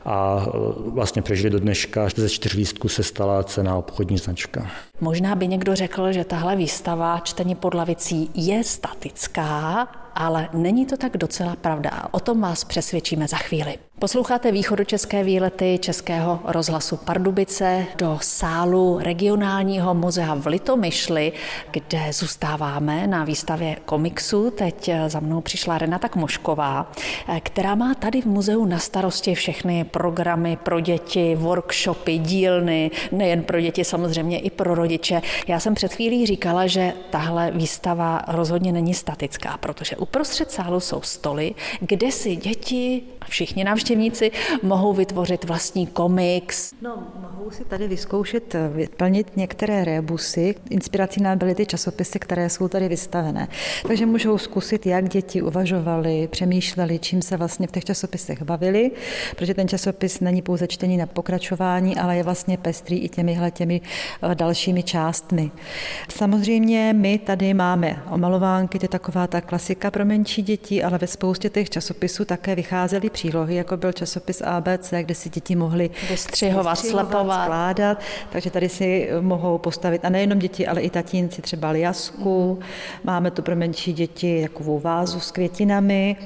a 0.06 0.46
e, 0.48 0.50
vlastně 0.90 1.22
přežili 1.22 1.50
do 1.50 1.60
dneška. 1.60 2.08
Ze 2.16 2.30
čtyřlístku 2.30 2.90
se 2.90 3.04
stala 3.04 3.44
cena 3.44 3.76
obchodní 3.76 4.18
značka. 4.18 4.72
Možná 5.02 5.36
by 5.36 5.48
někdo 5.48 5.76
řekl, 5.76 6.12
že 6.12 6.24
tahle 6.24 6.56
výstava 6.56 7.20
čtení 7.20 7.56
pod 7.56 7.74
lavicí 7.74 8.30
je 8.36 8.64
statická, 8.64 9.88
ale 10.16 10.50
není 10.54 10.86
to 10.86 10.98
tak 10.98 11.18
docela 11.18 11.56
pravda. 11.56 11.92
O 12.12 12.20
tom 12.20 12.42
vás 12.42 12.64
přesvědčíme 12.64 13.28
za 13.28 13.38
chvíli. 13.38 13.78
Posloucháte 14.02 14.52
východočeské 14.52 15.24
výlety 15.24 15.80
Českého 15.82 16.40
rozhlasu 16.44 16.98
Pardubice 16.98 17.86
do 17.98 18.20
sálu 18.22 19.00
regionálního 19.02 19.94
muzea 19.94 20.36
v 20.36 20.48
Litomyšli, 20.48 21.32
kde 21.72 22.00
zůstáváme 22.14 23.08
na 23.08 23.24
výstavě 23.24 23.78
komiksu. 23.86 24.52
Teď 24.52 24.90
za 25.08 25.20
mnou 25.20 25.42
přišla 25.42 25.78
Renata 25.78 26.10
Kmošková, 26.10 26.92
která 27.44 27.76
má 27.76 27.94
tady 27.94 28.22
v 28.22 28.26
muzeu 28.26 28.66
na 28.66 28.80
starosti 28.80 29.36
všechny 29.36 29.84
programy 29.84 30.58
pro 30.64 30.80
děti, 30.80 31.36
workshopy, 31.36 32.18
dílny, 32.18 32.92
nejen 33.12 33.44
pro 33.44 33.62
děti, 33.62 33.84
samozřejmě 33.84 34.40
i 34.40 34.50
pro 34.50 34.76
rodiče. 34.76 35.22
Já 35.48 35.60
jsem 35.60 35.74
před 35.74 35.94
chvílí 35.94 36.26
říkala, 36.26 36.68
že 36.68 36.94
tahle 37.10 37.52
výstava 37.52 38.22
rozhodně 38.28 38.72
není 38.72 38.94
statická, 38.94 39.58
protože 39.58 39.96
uprostřed 39.96 40.52
sálu 40.52 40.80
jsou 40.80 41.02
stoly, 41.02 41.54
kde 41.80 42.12
si 42.12 42.36
děti 42.36 43.02
a 43.22 43.26
všichni 43.26 43.64
návštěvníci 43.96 44.32
mohou 44.64 44.94
vytvořit 44.94 45.44
vlastní 45.44 45.88
komiks. 45.88 46.74
No, 46.82 47.08
mohou 47.22 47.52
si 47.52 47.66
tady 47.66 47.88
vyzkoušet 47.88 48.56
eh, 48.56 48.70
vyplnit 48.74 49.38
některé 49.38 49.86
rebusy. 49.86 50.56
Inspirací 50.70 51.22
nám 51.22 51.38
byly 51.38 51.56
ty 51.56 51.66
časopisy, 51.66 52.20
které 52.20 52.50
jsou 52.50 52.68
tady 52.68 52.88
vystavené. 52.88 53.48
Takže 53.88 54.06
můžou 54.06 54.38
zkusit, 54.38 54.86
jak 54.86 55.10
děti 55.10 55.42
uvažovali, 55.42 56.28
přemýšleli, 56.28 57.00
čím 57.00 57.22
se 57.22 57.38
vlastně 57.38 57.68
v 57.68 57.72
těch 57.72 57.86
časopisech 57.86 58.44
bavili, 58.44 58.92
protože 59.36 59.54
ten 59.54 59.68
časopis 59.68 60.20
není 60.20 60.42
pouze 60.42 60.68
čtení 60.68 60.98
na 60.98 61.06
pokračování, 61.06 61.98
ale 61.98 62.18
je 62.18 62.24
vlastně 62.24 62.58
pestrý 62.58 63.00
i 63.00 63.10
těmihle 63.10 63.52
těmi 63.52 63.82
eh, 64.24 64.36
dalšími 64.36 64.84
částmi. 64.84 65.52
Samozřejmě 66.10 66.94
my 66.98 67.20
tady 67.20 67.54
máme 67.54 68.04
omalovánky, 68.12 68.80
to 68.80 68.86
je 68.86 68.90
taková 68.90 69.28
ta 69.28 69.42
klasika 69.42 69.92
pro 69.92 70.06
menší 70.06 70.42
děti, 70.42 70.84
ale 70.84 70.98
ve 70.98 71.08
spoustě 71.08 71.50
těch 71.50 71.70
časopisů 71.70 72.26
také 72.26 72.56
vycházely 72.56 73.10
přílohy, 73.10 73.56
jako 73.56 73.78
byl 73.82 73.92
časopis 73.92 74.42
ABC, 74.42 74.94
kde 75.02 75.16
si 75.16 75.30
děti 75.30 75.56
mohly 75.56 75.90
vystřihovat, 76.10 76.76
slepovat, 76.76 77.44
skládat, 77.44 78.00
takže 78.30 78.50
tady 78.52 78.70
si 78.70 79.10
mohou 79.22 79.58
postavit, 79.58 80.06
a 80.06 80.10
nejenom 80.10 80.40
děti, 80.40 80.68
ale 80.68 80.82
i 80.82 80.90
tatínci 80.90 81.42
třeba 81.42 81.70
liasku, 81.70 82.60
máme 83.04 83.32
tu 83.32 83.42
pro 83.42 83.56
menší 83.56 83.94
děti 83.94 84.42
takovou 84.42 84.80
vázu 84.80 85.20
s 85.20 85.32
květinami, 85.32 86.18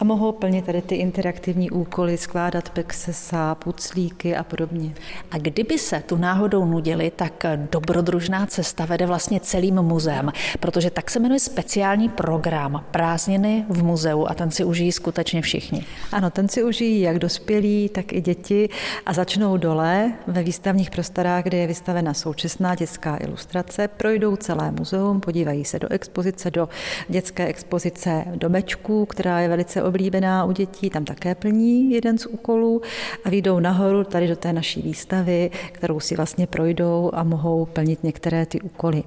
a 0.00 0.04
mohou 0.04 0.32
plnit 0.32 0.64
tady 0.64 0.82
ty 0.82 0.94
interaktivní 0.94 1.70
úkoly, 1.70 2.16
skládat 2.16 2.68
pexesa, 2.68 3.54
puclíky 3.54 4.36
a 4.36 4.44
podobně. 4.44 4.94
A 5.30 5.38
kdyby 5.38 5.78
se 5.78 6.02
tu 6.06 6.16
náhodou 6.16 6.64
nudili, 6.64 7.12
tak 7.16 7.44
dobrodružná 7.70 8.46
cesta 8.46 8.84
vede 8.84 9.06
vlastně 9.06 9.40
celým 9.40 9.74
muzeem, 9.74 10.32
protože 10.60 10.90
tak 10.90 11.10
se 11.10 11.20
jmenuje 11.20 11.40
speciální 11.40 12.08
program 12.08 12.84
Prázdniny 12.90 13.64
v 13.68 13.84
muzeu 13.84 14.26
a 14.26 14.34
ten 14.34 14.50
si 14.50 14.64
užijí 14.64 14.92
skutečně 14.92 15.42
všichni. 15.42 15.84
Ano, 16.12 16.30
ten 16.30 16.48
si 16.48 16.62
užijí 16.62 17.00
jak 17.00 17.18
dospělí, 17.18 17.88
tak 17.88 18.12
i 18.12 18.20
děti 18.20 18.68
a 19.06 19.12
začnou 19.12 19.56
dole 19.56 20.12
ve 20.26 20.42
výstavních 20.42 20.90
prostorách, 20.90 21.44
kde 21.44 21.58
je 21.58 21.66
vystavena 21.66 22.14
současná 22.14 22.74
dětská 22.74 23.18
ilustrace, 23.20 23.88
projdou 23.88 24.36
celé 24.36 24.70
muzeum, 24.70 25.20
podívají 25.20 25.64
se 25.64 25.78
do 25.78 25.88
expozice, 25.92 26.50
do 26.50 26.68
dětské 27.08 27.46
expozice 27.46 28.24
domečků, 28.34 29.06
která 29.06 29.40
je 29.40 29.48
velice 29.48 29.82
oblíbená 29.84 30.44
u 30.44 30.52
dětí, 30.52 30.90
tam 30.90 31.04
také 31.04 31.34
plní 31.34 31.90
jeden 31.90 32.18
z 32.18 32.26
úkolů 32.26 32.82
a 33.24 33.30
vyjdou 33.30 33.60
nahoru 33.60 34.04
tady 34.04 34.28
do 34.28 34.36
té 34.36 34.52
naší 34.52 34.82
výstavy, 34.82 35.50
kterou 35.72 36.00
si 36.00 36.16
vlastně 36.16 36.46
projdou 36.46 37.10
a 37.14 37.22
mohou 37.22 37.66
plnit 37.66 38.04
některé 38.04 38.46
ty 38.46 38.60
úkoly. 38.60 39.02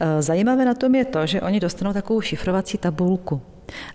E, 0.00 0.22
zajímavé 0.22 0.64
na 0.64 0.74
tom 0.74 0.94
je 0.94 1.04
to, 1.04 1.26
že 1.26 1.40
oni 1.40 1.60
dostanou 1.60 1.92
takovou 1.92 2.20
šifrovací 2.20 2.78
tabulku. 2.78 3.40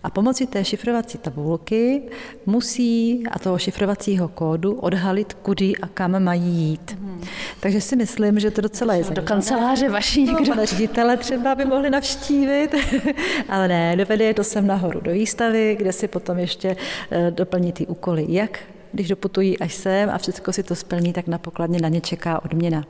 A 0.03 0.09
pomocí 0.09 0.47
té 0.47 0.65
šifrovací 0.65 1.17
tabulky 1.17 2.01
musí 2.45 3.23
a 3.31 3.39
toho 3.39 3.57
šifrovacího 3.57 4.27
kódu 4.27 4.73
odhalit, 4.73 5.33
kudy 5.33 5.73
a 5.81 5.87
kam 5.87 6.23
mají 6.23 6.43
jít. 6.43 6.97
Hmm. 6.99 7.23
Takže 7.59 7.81
si 7.81 7.95
myslím, 7.95 8.39
že 8.39 8.51
to 8.51 8.61
docela 8.61 8.93
je 8.93 9.03
Do 9.03 9.21
kanceláře 9.21 9.89
vaší 9.89 10.23
někdo. 10.23 10.55
No, 10.55 10.65
ředitele 10.65 11.17
třeba 11.17 11.55
by 11.55 11.65
mohli 11.65 11.89
navštívit, 11.89 12.75
ale 13.49 13.67
ne, 13.67 13.95
dovede 13.95 14.25
je 14.25 14.33
to 14.33 14.43
sem 14.43 14.67
nahoru 14.67 15.01
do 15.01 15.11
výstavy, 15.11 15.75
kde 15.79 15.93
si 15.93 16.07
potom 16.07 16.39
ještě 16.39 16.75
eh, 17.11 17.31
doplní 17.31 17.73
ty 17.73 17.87
úkoly, 17.87 18.25
jak 18.29 18.59
když 18.95 19.07
doputují 19.07 19.59
až 19.59 19.73
sem 19.73 20.09
a 20.09 20.17
všechno 20.17 20.53
si 20.53 20.63
to 20.63 20.75
splní, 20.75 21.13
tak 21.13 21.27
na 21.27 21.37
pokladně 21.37 21.79
na 21.81 21.89
ně 21.89 22.01
čeká 22.01 22.45
odměna. 22.45 22.83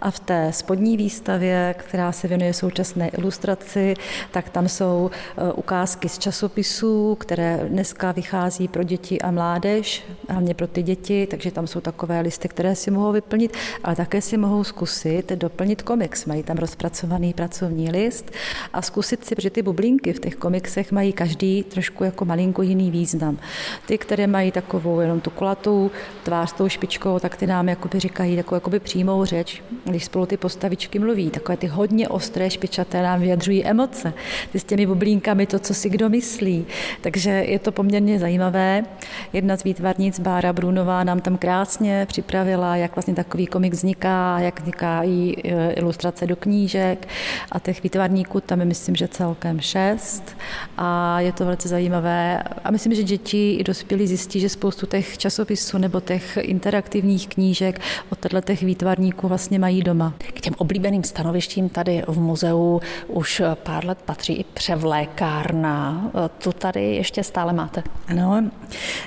A 0.00 0.10
v 0.10 0.20
té 0.20 0.52
spodní 0.52 0.96
výstavě, 0.96 1.74
která 1.78 2.12
se 2.12 2.28
věnuje 2.28 2.54
současné 2.54 3.08
ilustraci, 3.08 3.94
tak 4.30 4.48
tam 4.48 4.68
jsou 4.68 5.10
e, 5.10 5.52
ukázky 5.52 6.08
z 6.08 6.18
časopisů, 6.18 7.16
které 7.20 7.60
dneska 7.68 8.12
vychází 8.12 8.68
pro 8.68 8.82
děti 8.82 9.20
a 9.20 9.30
mládež, 9.30 10.04
hlavně 10.28 10.54
pro 10.54 10.66
ty 10.66 10.82
děti, 10.82 11.26
takže 11.30 11.50
tam 11.50 11.66
jsou 11.66 11.80
takové 11.80 12.20
listy, 12.20 12.48
které 12.48 12.76
si 12.76 12.90
mohou 12.90 13.12
vyplnit, 13.12 13.56
ale 13.84 13.96
také 13.96 14.22
si 14.22 14.36
mohou 14.36 14.64
zkusit 14.64 15.32
doplnit 15.32 15.82
komiks. 15.82 16.26
Mají 16.26 16.42
tam 16.42 16.56
rozpracovaný 16.56 17.34
pracovní 17.34 17.90
list 17.90 18.30
a 18.72 18.82
zkusit 18.82 19.24
si, 19.24 19.34
protože 19.34 19.50
ty 19.50 19.62
bublinky 19.62 20.12
v 20.12 20.20
těch 20.20 20.36
komiksech 20.36 20.92
mají 20.92 21.12
každý 21.12 21.62
trošku 21.62 22.04
jako 22.04 22.24
malinko 22.24 22.62
jiný 22.62 22.90
význam. 22.90 23.38
Ty, 23.86 23.98
které 23.98 24.26
mají 24.26 24.52
takovou 24.52 25.00
jenom 25.00 25.20
tu 25.20 25.30
dělala 25.50 25.54
tu 25.54 25.90
tvář 26.22 26.52
tou 26.52 26.68
špičkou, 26.68 27.18
tak 27.18 27.36
ty 27.36 27.46
nám 27.46 27.68
jakoby 27.68 28.00
říkají 28.00 28.36
takovou 28.36 28.56
jakoby 28.56 28.80
přímou 28.80 29.24
řeč, 29.24 29.62
když 29.84 30.04
spolu 30.04 30.26
ty 30.26 30.36
postavičky 30.36 30.98
mluví. 30.98 31.30
Takové 31.30 31.56
ty 31.56 31.66
hodně 31.66 32.08
ostré 32.08 32.50
špičaté 32.50 33.02
nám 33.02 33.20
vyjadřují 33.20 33.64
emoce. 33.64 34.12
Ty 34.52 34.58
s 34.58 34.64
těmi 34.64 34.86
bublínkami 34.86 35.46
to, 35.46 35.58
co 35.58 35.74
si 35.74 35.88
kdo 35.88 36.08
myslí. 36.08 36.66
Takže 37.00 37.30
je 37.30 37.58
to 37.58 37.72
poměrně 37.72 38.18
zajímavé. 38.18 38.84
Jedna 39.32 39.56
z 39.56 39.64
výtvarnic, 39.64 40.20
Bára 40.20 40.52
Brunová, 40.52 41.04
nám 41.04 41.20
tam 41.20 41.38
krásně 41.38 42.06
připravila, 42.08 42.76
jak 42.76 42.96
vlastně 42.96 43.14
takový 43.14 43.46
komik 43.46 43.72
vzniká, 43.72 44.38
jak 44.38 44.60
vznikají 44.60 45.36
e, 45.44 45.72
ilustrace 45.72 46.26
do 46.26 46.36
knížek 46.36 47.08
a 47.52 47.58
těch 47.58 47.82
výtvarníků 47.82 48.40
tam 48.40 48.60
je 48.60 48.66
myslím, 48.66 48.96
že 48.96 49.08
celkem 49.08 49.60
šest 49.60 50.36
a 50.76 51.20
je 51.20 51.32
to 51.32 51.44
velice 51.44 51.68
zajímavé 51.68 52.42
a 52.64 52.70
myslím, 52.70 52.94
že 52.94 53.02
děti 53.02 53.54
i 53.54 53.64
dospělí 53.64 54.06
zjistí, 54.06 54.40
že 54.40 54.48
spoustu 54.48 54.86
těch 54.86 55.18
časopisů 55.40 55.78
nebo 55.78 56.00
těch 56.00 56.38
interaktivních 56.40 57.28
knížek 57.28 57.80
od 58.10 58.44
těch 58.44 58.62
výtvarníků 58.62 59.28
vlastně 59.28 59.58
mají 59.58 59.82
doma. 59.82 60.14
K 60.18 60.40
těm 60.40 60.54
oblíbeným 60.58 61.04
stanovištím 61.04 61.68
tady 61.68 62.02
v 62.06 62.20
muzeu 62.20 62.80
už 63.08 63.42
pár 63.54 63.84
let 63.84 63.98
patří 64.04 64.34
i 64.34 64.44
převlékárna. 64.44 66.10
Tu 66.38 66.52
tady 66.52 66.94
ještě 66.94 67.24
stále 67.24 67.52
máte? 67.52 67.82
Ano, 68.08 68.50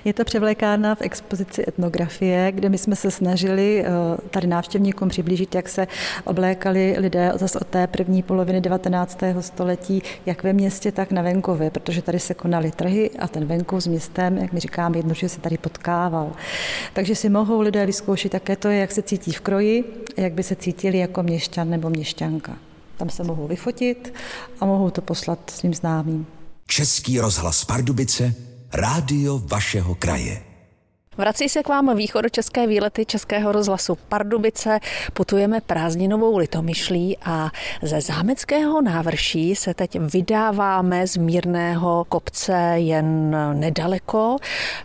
je 0.05 0.13
to 0.13 0.25
převlékárna 0.25 0.95
v 0.95 1.01
expozici 1.01 1.63
etnografie, 1.67 2.51
kde 2.51 2.69
my 2.69 2.77
jsme 2.77 2.95
se 2.95 3.11
snažili 3.11 3.85
eh, 3.85 3.89
tady 4.29 4.47
návštěvníkům 4.47 5.09
přiblížit, 5.09 5.55
jak 5.55 5.69
se 5.69 5.87
oblékali 6.23 6.95
lidé 6.97 7.31
zase 7.35 7.59
od 7.59 7.67
té 7.67 7.87
první 7.87 8.23
poloviny 8.23 8.61
19. 8.61 9.19
století, 9.39 10.03
jak 10.25 10.43
ve 10.43 10.53
městě, 10.53 10.91
tak 10.91 11.11
na 11.11 11.21
venkově, 11.21 11.69
protože 11.69 12.01
tady 12.01 12.19
se 12.19 12.33
konaly 12.33 12.71
trhy 12.71 13.11
a 13.19 13.27
ten 13.27 13.45
venkov 13.45 13.83
s 13.83 13.87
městem, 13.87 14.37
jak 14.37 14.53
my 14.53 14.59
říkáme, 14.59 14.97
jednoduše 14.97 15.29
se 15.29 15.41
tady 15.41 15.57
potkával. 16.13 16.31
Takže 16.93 17.15
si 17.15 17.29
mohou 17.29 17.61
lidé 17.61 17.85
vyzkoušet 17.85 18.31
také 18.31 18.55
to, 18.55 18.67
jak 18.67 18.91
se 18.91 19.01
cítí 19.01 19.31
v 19.31 19.41
kroji, 19.41 20.05
jak 20.17 20.33
by 20.33 20.43
se 20.43 20.55
cítili 20.55 20.97
jako 20.97 21.23
měšťan 21.23 21.69
nebo 21.69 21.89
měšťanka. 21.89 22.57
Tam 22.97 23.09
se 23.09 23.23
mohou 23.23 23.47
vyfotit 23.47 24.13
a 24.59 24.65
mohou 24.65 24.89
to 24.89 25.01
poslat 25.01 25.39
svým 25.49 25.73
známým. 25.73 26.25
Český 26.67 27.19
rozhlas 27.19 27.65
Pardubice, 27.65 28.33
rádio 28.73 29.41
vašeho 29.45 29.95
kraje. 29.95 30.52
Vrací 31.17 31.49
se 31.49 31.63
k 31.63 31.67
vám 31.67 31.97
východočeské 31.97 32.67
výlety 32.67 33.05
Českého 33.05 33.51
rozhlasu 33.51 33.97
Pardubice. 34.09 34.79
Putujeme 35.13 35.61
prázdninovou 35.61 36.37
litomyšlí 36.37 37.17
a 37.25 37.51
ze 37.81 38.01
zámeckého 38.01 38.81
návrší 38.81 39.55
se 39.55 39.73
teď 39.73 39.99
vydáváme 39.99 41.07
z 41.07 41.17
mírného 41.17 42.05
kopce 42.09 42.73
jen 42.75 43.35
nedaleko. 43.53 44.37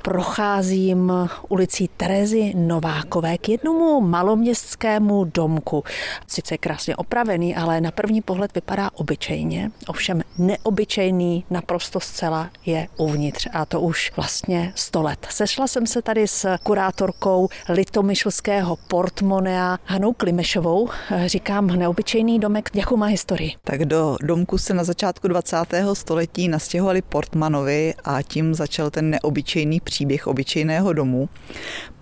Procházím 0.02 1.12
ulicí 1.48 1.90
Terezy 1.96 2.52
Novákové 2.56 3.38
k 3.38 3.48
jednomu 3.48 4.00
maloměstskému 4.00 5.24
domku. 5.24 5.84
Sice 6.26 6.58
krásně 6.58 6.96
opravený, 6.96 7.56
ale 7.56 7.80
na 7.80 7.90
první 7.90 8.22
pohled 8.22 8.54
vypadá 8.54 8.90
obyčejně. 8.94 9.70
Ovšem 9.86 10.22
neobyčejný 10.38 11.44
naprosto 11.50 12.00
zcela 12.00 12.50
je 12.66 12.88
uvnitř 12.96 13.48
a 13.52 13.64
to 13.64 13.80
už 13.80 14.12
vlastně 14.16 14.72
100 14.74 15.02
let. 15.02 15.26
Sešla 15.30 15.66
jsem 15.66 15.86
se 15.86 16.02
tady 16.02 16.17
tady 16.18 16.28
s 16.28 16.56
kurátorkou 16.62 17.48
litomyšlského 17.68 18.76
portmonea 18.76 19.78
Hanou 19.84 20.12
Klimešovou. 20.12 20.88
Říkám, 21.26 21.66
neobyčejný 21.66 22.38
domek, 22.38 22.70
jakou 22.74 22.96
má 22.96 23.06
historii? 23.06 23.52
Tak 23.64 23.84
do 23.84 24.16
domku 24.22 24.58
se 24.58 24.74
na 24.74 24.84
začátku 24.84 25.28
20. 25.28 25.56
století 25.92 26.48
nastěhovali 26.48 27.02
Portmanovi 27.02 27.94
a 28.04 28.22
tím 28.22 28.54
začal 28.54 28.90
ten 28.90 29.10
neobyčejný 29.10 29.80
příběh 29.80 30.26
obyčejného 30.26 30.92
domu 30.92 31.28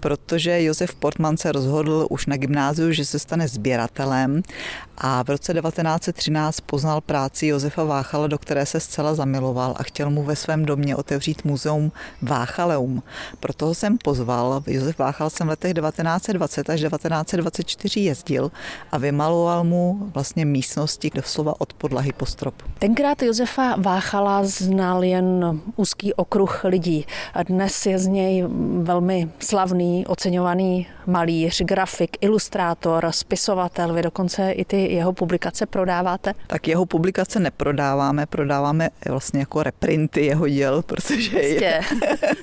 protože 0.06 0.62
Josef 0.62 0.94
Portman 0.94 1.36
se 1.36 1.52
rozhodl 1.52 2.06
už 2.10 2.26
na 2.26 2.36
gymnáziu, 2.36 2.92
že 2.92 3.04
se 3.04 3.18
stane 3.18 3.48
sběratelem 3.48 4.42
a 4.98 5.22
v 5.22 5.28
roce 5.28 5.54
1913 5.54 6.60
poznal 6.60 7.00
práci 7.00 7.46
Josefa 7.46 7.84
Váchala, 7.84 8.26
do 8.26 8.38
které 8.38 8.66
se 8.66 8.80
zcela 8.80 9.14
zamiloval 9.14 9.74
a 9.76 9.82
chtěl 9.82 10.10
mu 10.10 10.22
ve 10.22 10.36
svém 10.36 10.64
domě 10.64 10.96
otevřít 10.96 11.44
muzeum 11.44 11.92
Váchaleum. 12.22 13.02
Proto 13.40 13.74
jsem 13.74 13.98
pozval. 14.06 14.62
Josef 14.66 14.98
Váchal 14.98 15.30
jsem 15.30 15.46
v 15.46 15.50
letech 15.50 15.74
1920 15.74 16.70
až 16.70 16.80
1924 16.80 18.00
jezdil 18.00 18.50
a 18.92 18.98
vymaloval 18.98 19.64
mu 19.64 20.10
vlastně 20.14 20.44
místnosti 20.44 21.10
doslova 21.14 21.54
od 21.58 21.72
podlahy 21.72 22.12
po 22.12 22.26
strop. 22.26 22.54
Tenkrát 22.78 23.22
Josefa 23.22 23.74
Váchala 23.76 24.44
znal 24.44 25.04
jen 25.04 25.60
úzký 25.76 26.14
okruh 26.14 26.64
lidí. 26.64 27.06
A 27.34 27.42
dnes 27.42 27.86
je 27.86 27.98
z 27.98 28.06
něj 28.06 28.44
velmi 28.82 29.28
slavný, 29.38 30.06
oceňovaný 30.06 30.86
malíř, 31.06 31.62
grafik, 31.62 32.16
ilustrátor, 32.20 33.08
spisovatel. 33.10 33.92
Vy 33.92 34.02
dokonce 34.02 34.50
i 34.50 34.64
ty 34.64 34.92
jeho 34.92 35.12
publikace 35.12 35.66
prodáváte? 35.66 36.34
Tak 36.46 36.68
jeho 36.68 36.86
publikace 36.86 37.40
neprodáváme, 37.40 38.26
prodáváme 38.26 38.90
vlastně 39.08 39.40
jako 39.40 39.62
reprinty 39.62 40.26
jeho 40.26 40.48
děl, 40.48 40.82
protože 40.82 41.38
je... 41.38 41.80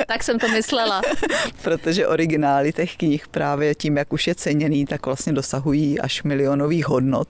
tak 0.08 0.24
jsem 0.24 0.40
to 0.40 0.48
myslela. 0.48 1.02
protože 1.62 2.08
originály 2.08 2.74
těch 2.74 2.98
knih 2.98 3.28
právě 3.28 3.76
tím, 3.76 3.98
jak 3.98 4.14
už 4.14 4.28
je 4.28 4.36
ceněný, 4.36 4.86
tak 4.86 5.06
vlastně 5.06 5.34
dosahují 5.34 6.00
až 6.00 6.24
milionových 6.24 6.88
hodnot 6.88 7.28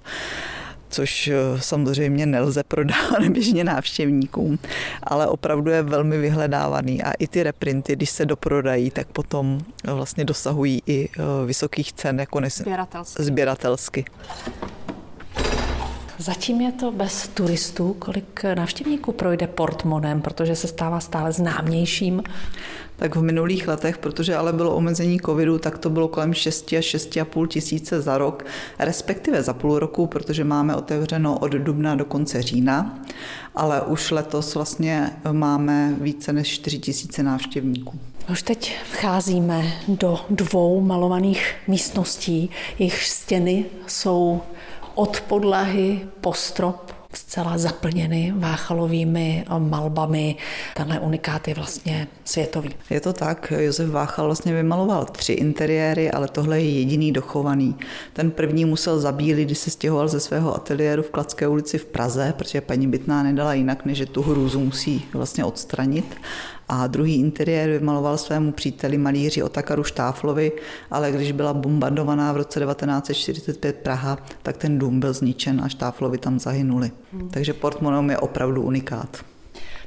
což 0.93 1.27
eh, 1.27 1.61
samozřejmě 1.61 2.25
nelze 2.25 2.63
prodávat 2.63 3.23
běžně 3.29 3.63
návštěvníkům, 3.63 4.59
ale 5.03 5.27
opravdu 5.27 5.71
je 5.71 5.81
velmi 5.81 6.17
vyhledávaný 6.17 7.03
a 7.03 7.11
i 7.11 7.27
ty 7.27 7.43
reprinty, 7.43 7.95
když 7.95 8.09
se 8.09 8.25
doprodají, 8.25 8.91
tak 8.91 9.07
potom 9.07 9.59
vlastně 9.83 10.25
dosahují 10.25 10.81
i 10.85 11.09
eh, 11.09 11.45
vysokých 11.45 11.93
cen 11.93 12.19
jako 12.19 12.39
nes... 12.39 12.61
sběratelsky. 13.19 14.05
Zatím 16.17 16.61
je 16.61 16.71
to 16.71 16.91
bez 16.91 17.27
turistů. 17.27 17.95
Kolik 17.99 18.43
návštěvníků 18.55 19.11
projde 19.11 19.47
portmonem, 19.47 20.21
protože 20.21 20.55
se 20.55 20.67
stává 20.67 20.99
stále 20.99 21.31
známějším? 21.31 22.23
Tak 22.95 23.15
v 23.15 23.21
minulých 23.21 23.67
letech, 23.67 23.97
protože 23.97 24.35
ale 24.35 24.53
bylo 24.53 24.75
omezení 24.75 25.19
covidu, 25.19 25.59
tak 25.59 25.77
to 25.77 25.89
bylo 25.89 26.07
kolem 26.07 26.33
6 26.33 26.73
až 26.73 26.95
6,5 26.95 27.47
tisíce 27.47 28.01
za 28.01 28.17
rok, 28.17 28.45
respektive 28.79 29.43
za 29.43 29.53
půl 29.53 29.79
roku, 29.79 30.07
protože 30.07 30.43
máme 30.43 30.75
otevřeno 30.75 31.39
od 31.39 31.51
dubna 31.51 31.95
do 31.95 32.05
konce 32.05 32.41
října, 32.41 32.99
ale 33.55 33.81
už 33.81 34.11
letos 34.11 34.55
vlastně 34.55 35.09
máme 35.31 35.95
více 36.01 36.33
než 36.33 36.47
4 36.47 36.79
tisíce 36.79 37.23
návštěvníků. 37.23 37.99
Už 38.31 38.43
teď 38.43 38.75
vcházíme 38.91 39.73
do 39.87 40.19
dvou 40.29 40.81
malovaných 40.81 41.55
místností. 41.67 42.49
Jejich 42.79 43.03
stěny 43.03 43.65
jsou 43.87 44.41
od 44.95 45.21
podlahy 45.21 46.01
po 46.21 46.33
strop 46.33 46.91
zcela 47.17 47.57
zaplněny 47.57 48.33
váchalovými 48.35 49.45
malbami. 49.57 50.35
Tenhle 50.75 50.99
unikát 50.99 51.47
je 51.47 51.53
vlastně 51.53 52.07
světový. 52.25 52.69
Je 52.89 52.99
to 52.99 53.13
tak, 53.13 53.53
Josef 53.57 53.89
Váchal 53.89 54.25
vlastně 54.25 54.53
vymaloval 54.53 55.05
tři 55.05 55.33
interiéry, 55.33 56.11
ale 56.11 56.27
tohle 56.27 56.61
je 56.61 56.69
jediný 56.69 57.11
dochovaný. 57.11 57.75
Ten 58.13 58.31
první 58.31 58.65
musel 58.65 58.99
zabílit, 58.99 59.45
když 59.45 59.57
se 59.57 59.69
stěhoval 59.69 60.07
ze 60.07 60.19
svého 60.19 60.55
ateliéru 60.55 61.03
v 61.03 61.09
Kladské 61.09 61.47
ulici 61.47 61.77
v 61.77 61.85
Praze, 61.85 62.33
protože 62.37 62.61
paní 62.61 62.87
Bytná 62.87 63.23
nedala 63.23 63.53
jinak, 63.53 63.85
než 63.85 63.97
že 63.97 64.05
tu 64.05 64.21
hrůzu 64.21 64.59
musí 64.59 65.05
vlastně 65.13 65.45
odstranit 65.45 66.15
a 66.73 66.87
druhý 66.87 67.15
interiér 67.15 67.69
vymaloval 67.69 68.17
svému 68.17 68.51
příteli 68.51 68.97
malíři 68.97 69.43
Otakaru 69.43 69.83
Štáflovi, 69.83 70.51
ale 70.91 71.11
když 71.11 71.31
byla 71.31 71.53
bombardovaná 71.53 72.31
v 72.33 72.37
roce 72.37 72.59
1945 72.59 73.75
Praha, 73.75 74.17
tak 74.43 74.57
ten 74.57 74.79
dům 74.79 74.99
byl 74.99 75.13
zničen 75.13 75.61
a 75.63 75.69
Štáflovi 75.69 76.17
tam 76.17 76.39
zahynuli. 76.39 76.91
Hmm. 77.13 77.29
Takže 77.29 77.53
Portmonom 77.53 78.09
je 78.09 78.17
opravdu 78.17 78.61
unikát. 78.61 79.32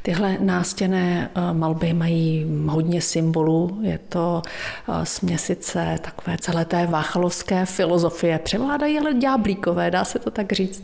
Tyhle 0.07 0.39
nástěné 0.41 1.31
eh, 1.35 1.55
malby 1.55 1.93
mají 1.93 2.47
hodně 2.67 3.01
symbolů. 3.01 3.79
Je 3.83 3.99
to 4.09 4.43
eh, 4.47 5.07
směsice 5.07 5.99
takové 6.03 6.37
celé 6.41 6.65
té 6.65 6.87
váchalovské 6.87 7.67
filozofie. 7.67 8.39
Převládají 8.39 8.99
ale 8.99 9.15
ďáblíkové, 9.15 9.91
dá 9.91 10.05
se 10.05 10.19
to 10.19 10.31
tak 10.31 10.53
říct? 10.53 10.83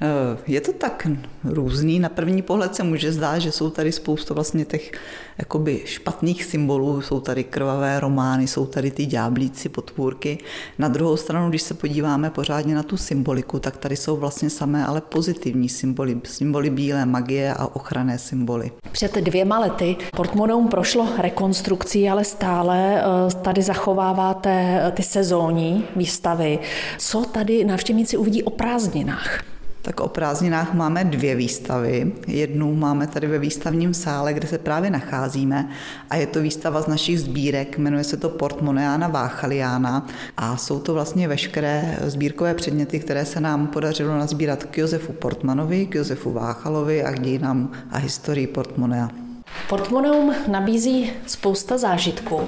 Eh, 0.00 0.38
je 0.46 0.60
to 0.60 0.72
tak 0.72 1.06
různý. 1.44 1.98
Na 2.00 2.08
první 2.08 2.42
pohled 2.42 2.74
se 2.74 2.82
může 2.82 3.12
zdát, 3.12 3.38
že 3.38 3.52
jsou 3.52 3.70
tady 3.70 3.92
spousta 3.92 4.34
vlastně 4.34 4.64
těch 4.64 4.92
jakoby 5.38 5.82
špatných 5.84 6.44
symbolů. 6.44 7.02
Jsou 7.02 7.20
tady 7.20 7.44
krvavé 7.44 8.00
romány, 8.00 8.46
jsou 8.46 8.66
tady 8.66 8.90
ty 8.90 9.06
ďáblíci, 9.06 9.68
potvůrky. 9.68 10.38
Na 10.78 10.88
druhou 10.88 11.16
stranu, 11.16 11.48
když 11.48 11.62
se 11.62 11.74
podíváme 11.74 12.30
pořádně 12.30 12.74
na 12.74 12.82
tu 12.82 12.96
symboliku, 12.96 13.58
tak 13.58 13.76
tady 13.76 13.96
jsou 13.96 14.16
vlastně 14.16 14.50
samé 14.50 14.86
ale 14.86 15.00
pozitivní 15.00 15.68
symboly. 15.68 16.20
Symboly 16.24 16.70
bílé 16.70 17.06
magie 17.06 17.54
a 17.54 17.66
ochranné 17.66 18.18
symboly. 18.18 18.53
Před 18.92 19.14
dvěma 19.14 19.58
lety 19.58 19.96
Portmonoum 20.16 20.68
prošlo 20.68 21.08
rekonstrukcí, 21.18 22.08
ale 22.08 22.24
stále 22.24 23.02
eh, 23.02 23.34
tady 23.42 23.62
zachováváte 23.62 24.82
ty 24.94 25.02
sezónní 25.02 25.84
výstavy. 25.96 26.58
Co 26.98 27.24
tady 27.24 27.64
návštěvníci 27.64 28.16
uvidí 28.16 28.42
o 28.42 28.50
prázdninách? 28.50 29.53
Tak 29.84 30.00
o 30.00 30.08
prázdninách 30.08 30.74
máme 30.74 31.04
dvě 31.04 31.34
výstavy. 31.34 32.12
Jednu 32.26 32.74
máme 32.74 33.06
tady 33.06 33.26
ve 33.26 33.38
výstavním 33.38 33.94
sále, 33.94 34.34
kde 34.34 34.48
se 34.48 34.58
právě 34.58 34.90
nacházíme 34.90 35.68
a 36.10 36.16
je 36.16 36.26
to 36.26 36.40
výstava 36.40 36.82
z 36.82 36.86
našich 36.86 37.20
sbírek, 37.20 37.78
jmenuje 37.78 38.04
se 38.04 38.16
to 38.16 38.28
Portmoneána 38.28 39.08
Váchaliána 39.08 40.06
a 40.36 40.56
jsou 40.56 40.80
to 40.80 40.94
vlastně 40.94 41.28
veškeré 41.28 41.98
sbírkové 42.06 42.54
předměty, 42.54 43.00
které 43.00 43.24
se 43.24 43.40
nám 43.40 43.66
podařilo 43.66 44.18
nazbírat 44.18 44.64
k 44.64 44.78
Josefu 44.78 45.12
Portmanovi, 45.12 45.86
k 45.86 45.94
Josefu 45.94 46.32
Váchalovi 46.32 47.04
a 47.04 47.12
k 47.12 47.20
dějinám 47.20 47.72
a 47.90 47.98
historii 47.98 48.46
Portmonea. 48.46 49.23
Portmoneum 49.68 50.34
nabízí 50.48 51.12
spousta 51.26 51.78
zážitků. 51.78 52.40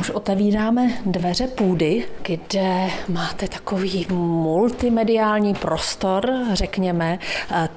Už 0.00 0.10
otevíráme 0.10 0.90
dveře 1.06 1.46
půdy, 1.46 2.04
kde 2.22 2.90
máte 3.08 3.48
takový 3.48 4.06
multimediální 4.10 5.54
prostor, 5.54 6.32
řekněme. 6.52 7.18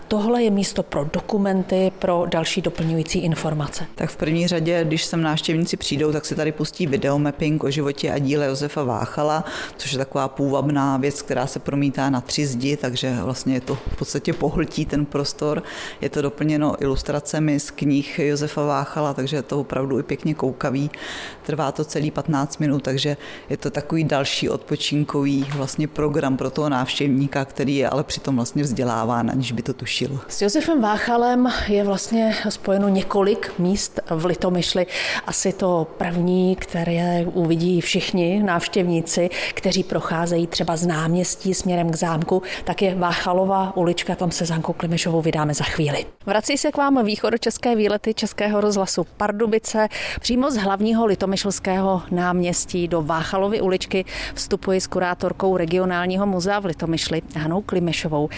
Tohle 0.08 0.44
je 0.44 0.52
místo 0.52 0.84
pro 0.84 1.06
dokumenty, 1.14 1.92
pro 2.00 2.26
další 2.30 2.62
doplňující 2.62 3.20
informace. 3.20 3.86
Tak 3.96 4.10
v 4.10 4.16
první 4.18 4.48
řadě, 4.48 4.84
když 4.84 5.06
sem 5.06 5.22
návštěvníci 5.22 5.78
přijdou, 5.78 6.12
tak 6.12 6.26
se 6.26 6.36
tady 6.36 6.52
pustí 6.52 6.88
videomapping 6.88 7.64
o 7.64 7.72
životě 7.72 8.12
a 8.12 8.18
díle 8.18 8.46
Josefa 8.46 8.84
Váchala, 8.84 9.44
což 9.78 9.92
je 9.92 9.98
taková 9.98 10.28
půvabná 10.28 10.98
věc, 10.98 11.22
která 11.22 11.48
se 11.48 11.60
promítá 11.60 12.10
na 12.10 12.22
tři 12.22 12.46
zdi, 12.46 12.78
takže 12.78 13.18
vlastně 13.22 13.54
je 13.54 13.62
to 13.62 13.76
v 13.76 13.98
podstatě 13.98 14.34
pohltí 14.34 14.86
ten 14.86 15.06
prostor. 15.06 15.64
Je 16.02 16.10
to 16.10 16.22
doplněno 16.22 16.84
ilustracemi 16.84 17.60
z 17.60 17.72
knih 17.72 18.20
Josefa 18.20 18.45
Josefa 18.46 18.66
Váchala, 18.66 19.14
takže 19.14 19.36
je 19.36 19.42
to 19.42 19.60
opravdu 19.60 20.00
i 20.00 20.04
pěkně 20.04 20.34
koukavý. 20.34 20.92
Trvá 21.44 21.72
to 21.72 21.86
celý 21.86 22.12
15 22.12 22.58
minut, 22.58 22.84
takže 22.84 23.18
je 23.50 23.58
to 23.58 23.70
takový 23.70 24.04
další 24.04 24.50
odpočinkový 24.50 25.46
vlastně 25.56 25.88
program 25.88 26.38
pro 26.38 26.50
toho 26.50 26.70
návštěvníka, 26.70 27.46
který 27.46 27.76
je 27.76 27.90
ale 27.90 28.04
přitom 28.04 28.36
vlastně 28.36 28.64
vzděláván, 28.64 29.32
aniž 29.32 29.52
by 29.52 29.62
to 29.62 29.74
tušil. 29.74 30.20
S 30.28 30.42
Josefem 30.42 30.82
Váchalem 30.82 31.48
je 31.68 31.84
vlastně 31.84 32.36
spojeno 32.50 32.90
několik 32.90 33.52
míst 33.60 34.00
v 34.10 34.26
Litomyšli. 34.26 34.88
Asi 35.28 35.54
to 35.54 35.88
první, 35.98 36.56
které 36.56 37.26
uvidí 37.34 37.82
všichni 37.82 38.44
návštěvníci, 38.44 39.30
kteří 39.54 39.84
procházejí 39.84 40.48
třeba 40.48 40.76
z 40.76 40.86
náměstí 40.86 41.54
směrem 41.54 41.92
k 41.92 41.96
zámku, 41.96 42.42
tak 42.64 42.82
je 42.82 42.96
Váchalova 42.96 43.78
ulička, 43.78 44.16
tam 44.16 44.32
se 44.32 44.46
Zankou 44.46 44.74
Klimešovou 44.74 45.22
vydáme 45.22 45.54
za 45.54 45.64
chvíli. 45.64 46.06
Vrací 46.26 46.58
se 46.58 46.72
k 46.72 46.78
vám 46.78 47.06
východočeské 47.06 47.76
výlety 47.76 48.14
České 48.14 48.35
Českého 48.36 48.62
rozhlasu 48.62 49.08
Pardubice. 49.18 49.88
Přímo 50.22 50.52
z 50.52 50.58
hlavního 50.58 51.06
litomyšlského 51.06 52.02
náměstí 52.12 52.88
do 52.88 53.02
Váchalovy 53.02 53.62
uličky 53.62 54.06
vstupuji 54.34 54.82
s 54.82 54.88
kurátorkou 54.88 55.58
regionálního 55.58 56.26
muzea 56.26 56.60
v 56.60 56.66
Litomyšli 56.66 57.22
Hanou 57.38 57.62
Klimešovou. 57.62 58.30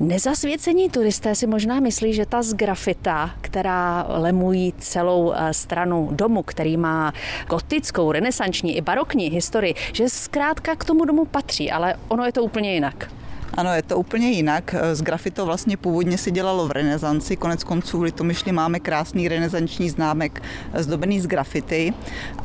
Nezasvěcení 0.00 0.90
turisté 0.90 1.34
si 1.34 1.46
možná 1.46 1.80
myslí, 1.80 2.12
že 2.14 2.26
ta 2.26 2.40
grafita, 2.54 3.30
která 3.40 4.06
lemují 4.08 4.74
celou 4.78 5.32
eh, 5.32 5.54
stranu 5.54 6.08
domu, 6.12 6.42
který 6.42 6.76
má 6.76 7.12
gotickou, 7.48 8.12
renesanční 8.12 8.76
i 8.76 8.80
barokní 8.80 9.26
historii, 9.26 9.74
že 9.92 10.08
zkrátka 10.08 10.76
k 10.76 10.84
tomu 10.84 11.04
domu 11.04 11.24
patří, 11.24 11.70
ale 11.70 11.94
ono 12.08 12.24
je 12.24 12.32
to 12.32 12.44
úplně 12.44 12.74
jinak. 12.74 13.21
Ano, 13.54 13.74
je 13.74 13.82
to 13.82 13.98
úplně 13.98 14.30
jinak. 14.30 14.74
Z 14.92 15.02
grafito 15.02 15.46
vlastně 15.46 15.76
původně 15.76 16.18
se 16.18 16.30
dělalo 16.30 16.68
v 16.68 16.70
renesanci, 16.70 17.36
konec 17.36 17.64
konců 17.64 17.98
v 17.98 18.02
Litomyšli 18.02 18.52
máme 18.52 18.80
krásný 18.80 19.28
renesanční 19.28 19.90
známek 19.90 20.42
zdobený 20.74 21.20
z 21.20 21.26
grafity 21.26 21.94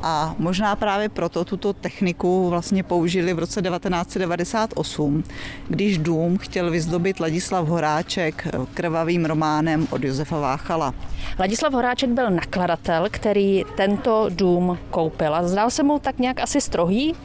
a 0.01 0.35
možná 0.39 0.75
právě 0.75 1.09
proto 1.09 1.45
tuto 1.45 1.73
techniku 1.73 2.49
vlastně 2.49 2.83
použili 2.83 3.33
v 3.33 3.39
roce 3.39 3.61
1998, 3.61 5.23
když 5.67 5.97
dům 5.97 6.37
chtěl 6.37 6.71
vyzdobit 6.71 7.19
Ladislav 7.19 7.67
Horáček 7.67 8.47
krvavým 8.73 9.25
románem 9.25 9.87
od 9.89 10.03
Josefa 10.03 10.39
Váchala. 10.39 10.93
Ladislav 11.39 11.73
Horáček 11.73 12.09
byl 12.09 12.29
nakladatel, 12.29 13.07
který 13.11 13.63
tento 13.75 14.25
dům 14.29 14.77
koupil 14.89 15.35
a 15.35 15.47
zdál 15.47 15.69
se 15.69 15.83
mu 15.83 15.99
tak 15.99 16.19
nějak 16.19 16.39
asi 16.39 16.61
strohý? 16.61 17.15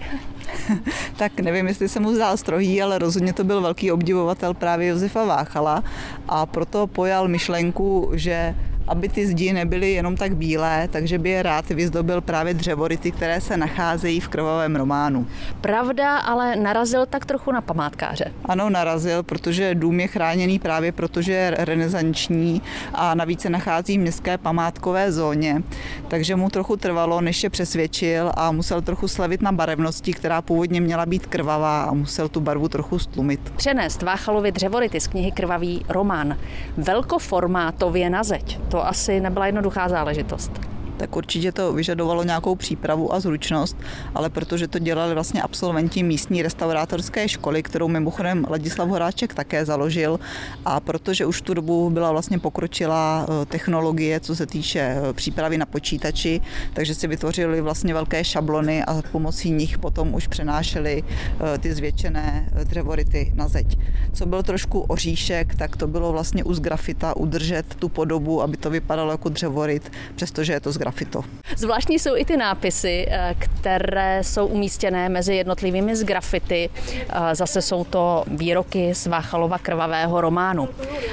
tak 1.16 1.40
nevím, 1.40 1.66
jestli 1.66 1.88
se 1.88 2.00
mu 2.00 2.14
zdál 2.14 2.36
strohý, 2.36 2.82
ale 2.82 2.98
rozhodně 2.98 3.32
to 3.32 3.44
byl 3.44 3.60
velký 3.60 3.92
obdivovatel 3.92 4.54
právě 4.54 4.88
Josefa 4.88 5.24
Váchala 5.24 5.82
a 6.28 6.46
proto 6.46 6.86
pojal 6.86 7.28
myšlenku, 7.28 8.10
že 8.14 8.54
aby 8.88 9.08
ty 9.08 9.26
zdi 9.26 9.52
nebyly 9.52 9.92
jenom 9.92 10.16
tak 10.16 10.36
bílé, 10.36 10.88
takže 10.92 11.18
by 11.18 11.30
je 11.30 11.42
rád 11.42 11.68
vyzdobil 11.68 12.20
právě 12.20 12.54
dřevority, 12.54 13.10
které 13.10 13.40
se 13.40 13.56
nacházejí 13.56 14.20
v 14.20 14.28
krvavém 14.28 14.76
románu. 14.76 15.26
Pravda, 15.60 16.16
ale 16.18 16.56
narazil 16.56 17.06
tak 17.06 17.26
trochu 17.26 17.52
na 17.52 17.60
památkáře. 17.60 18.32
Ano, 18.44 18.70
narazil, 18.70 19.22
protože 19.22 19.74
dům 19.74 20.00
je 20.00 20.06
chráněný 20.06 20.58
právě 20.58 20.92
protože 20.92 21.32
je 21.32 21.54
renesanční 21.58 22.62
a 22.94 23.14
navíc 23.14 23.40
se 23.40 23.50
nachází 23.50 23.98
v 23.98 24.00
městské 24.00 24.38
památkové 24.38 25.12
zóně, 25.12 25.62
takže 26.08 26.36
mu 26.36 26.50
trochu 26.50 26.76
trvalo, 26.76 27.20
než 27.20 27.44
je 27.44 27.50
přesvědčil 27.50 28.32
a 28.34 28.52
musel 28.52 28.82
trochu 28.82 29.08
slavit 29.08 29.42
na 29.42 29.52
barevnosti, 29.52 30.12
která 30.12 30.42
původně 30.42 30.80
měla 30.80 31.06
být 31.06 31.26
krvavá 31.26 31.84
a 31.84 31.92
musel 31.92 32.28
tu 32.28 32.40
barvu 32.40 32.68
trochu 32.68 32.98
stlumit. 32.98 33.52
Přenést 33.56 34.02
Váchalovi 34.02 34.52
dřevority 34.52 35.00
z 35.00 35.06
knihy 35.06 35.32
Krvavý 35.32 35.84
román 35.88 36.38
velkoformátově 36.76 38.10
na 38.10 38.22
zeď 38.22 38.58
to 38.72 38.86
asi 38.86 39.20
nebyla 39.20 39.46
jednoduchá 39.46 39.88
záležitost 39.88 40.71
tak 41.02 41.16
určitě 41.16 41.52
to 41.52 41.72
vyžadovalo 41.72 42.24
nějakou 42.24 42.54
přípravu 42.54 43.14
a 43.14 43.20
zručnost, 43.20 43.76
ale 44.14 44.30
protože 44.30 44.68
to 44.68 44.78
dělali 44.78 45.14
vlastně 45.14 45.42
absolventi 45.42 46.02
místní 46.02 46.42
restaurátorské 46.42 47.28
školy, 47.28 47.62
kterou 47.62 47.88
mimochodem 47.88 48.46
Ladislav 48.50 48.88
Horáček 48.88 49.34
také 49.34 49.64
založil 49.64 50.20
a 50.64 50.80
protože 50.80 51.26
už 51.26 51.42
tu 51.42 51.54
dobu 51.54 51.90
byla 51.90 52.12
vlastně 52.12 52.38
pokročilá 52.38 53.26
eh, 53.26 53.46
technologie, 53.46 54.20
co 54.20 54.36
se 54.36 54.46
týče 54.46 54.80
eh, 54.80 55.12
přípravy 55.12 55.58
na 55.58 55.66
počítači, 55.66 56.40
takže 56.72 56.94
si 56.94 57.06
vytvořili 57.06 57.60
vlastně 57.60 57.94
velké 57.94 58.24
šablony 58.24 58.84
a 58.84 59.02
pomocí 59.12 59.50
nich 59.50 59.78
potom 59.78 60.14
už 60.14 60.26
přenášeli 60.26 61.02
eh, 61.02 61.58
ty 61.58 61.74
zvětšené 61.74 62.48
dřevority 62.64 63.32
na 63.34 63.48
zeď. 63.48 63.78
Co 64.12 64.26
byl 64.26 64.42
trošku 64.42 64.80
oříšek, 64.80 65.54
tak 65.54 65.76
to 65.76 65.86
bylo 65.86 66.12
vlastně 66.12 66.44
uz 66.44 66.60
grafita 66.60 67.16
udržet 67.16 67.74
tu 67.74 67.88
podobu, 67.88 68.42
aby 68.42 68.56
to 68.56 68.70
vypadalo 68.70 69.10
jako 69.10 69.28
dřevorit, 69.28 69.92
přestože 70.14 70.52
je 70.52 70.60
to 70.60 70.72
z 70.72 70.78
grafita 70.78 70.91
grafito. 70.92 71.22
Zvláštní 71.56 71.98
jsou 71.98 72.16
i 72.16 72.24
ty 72.24 72.36
nápisy, 72.36 73.06
eh, 73.08 73.34
které 73.38 74.24
jsou 74.24 74.46
umístěné 74.46 75.08
mezi 75.08 75.34
jednotlivými 75.34 75.96
z 75.96 76.04
grafity. 76.04 76.70
Eh, 77.08 77.34
zase 77.34 77.62
jsou 77.62 77.84
to 77.84 78.24
výroky 78.26 78.94
z 78.94 79.06
Váchalova 79.06 79.58
krvavého 79.58 80.20
románu. 80.20 80.68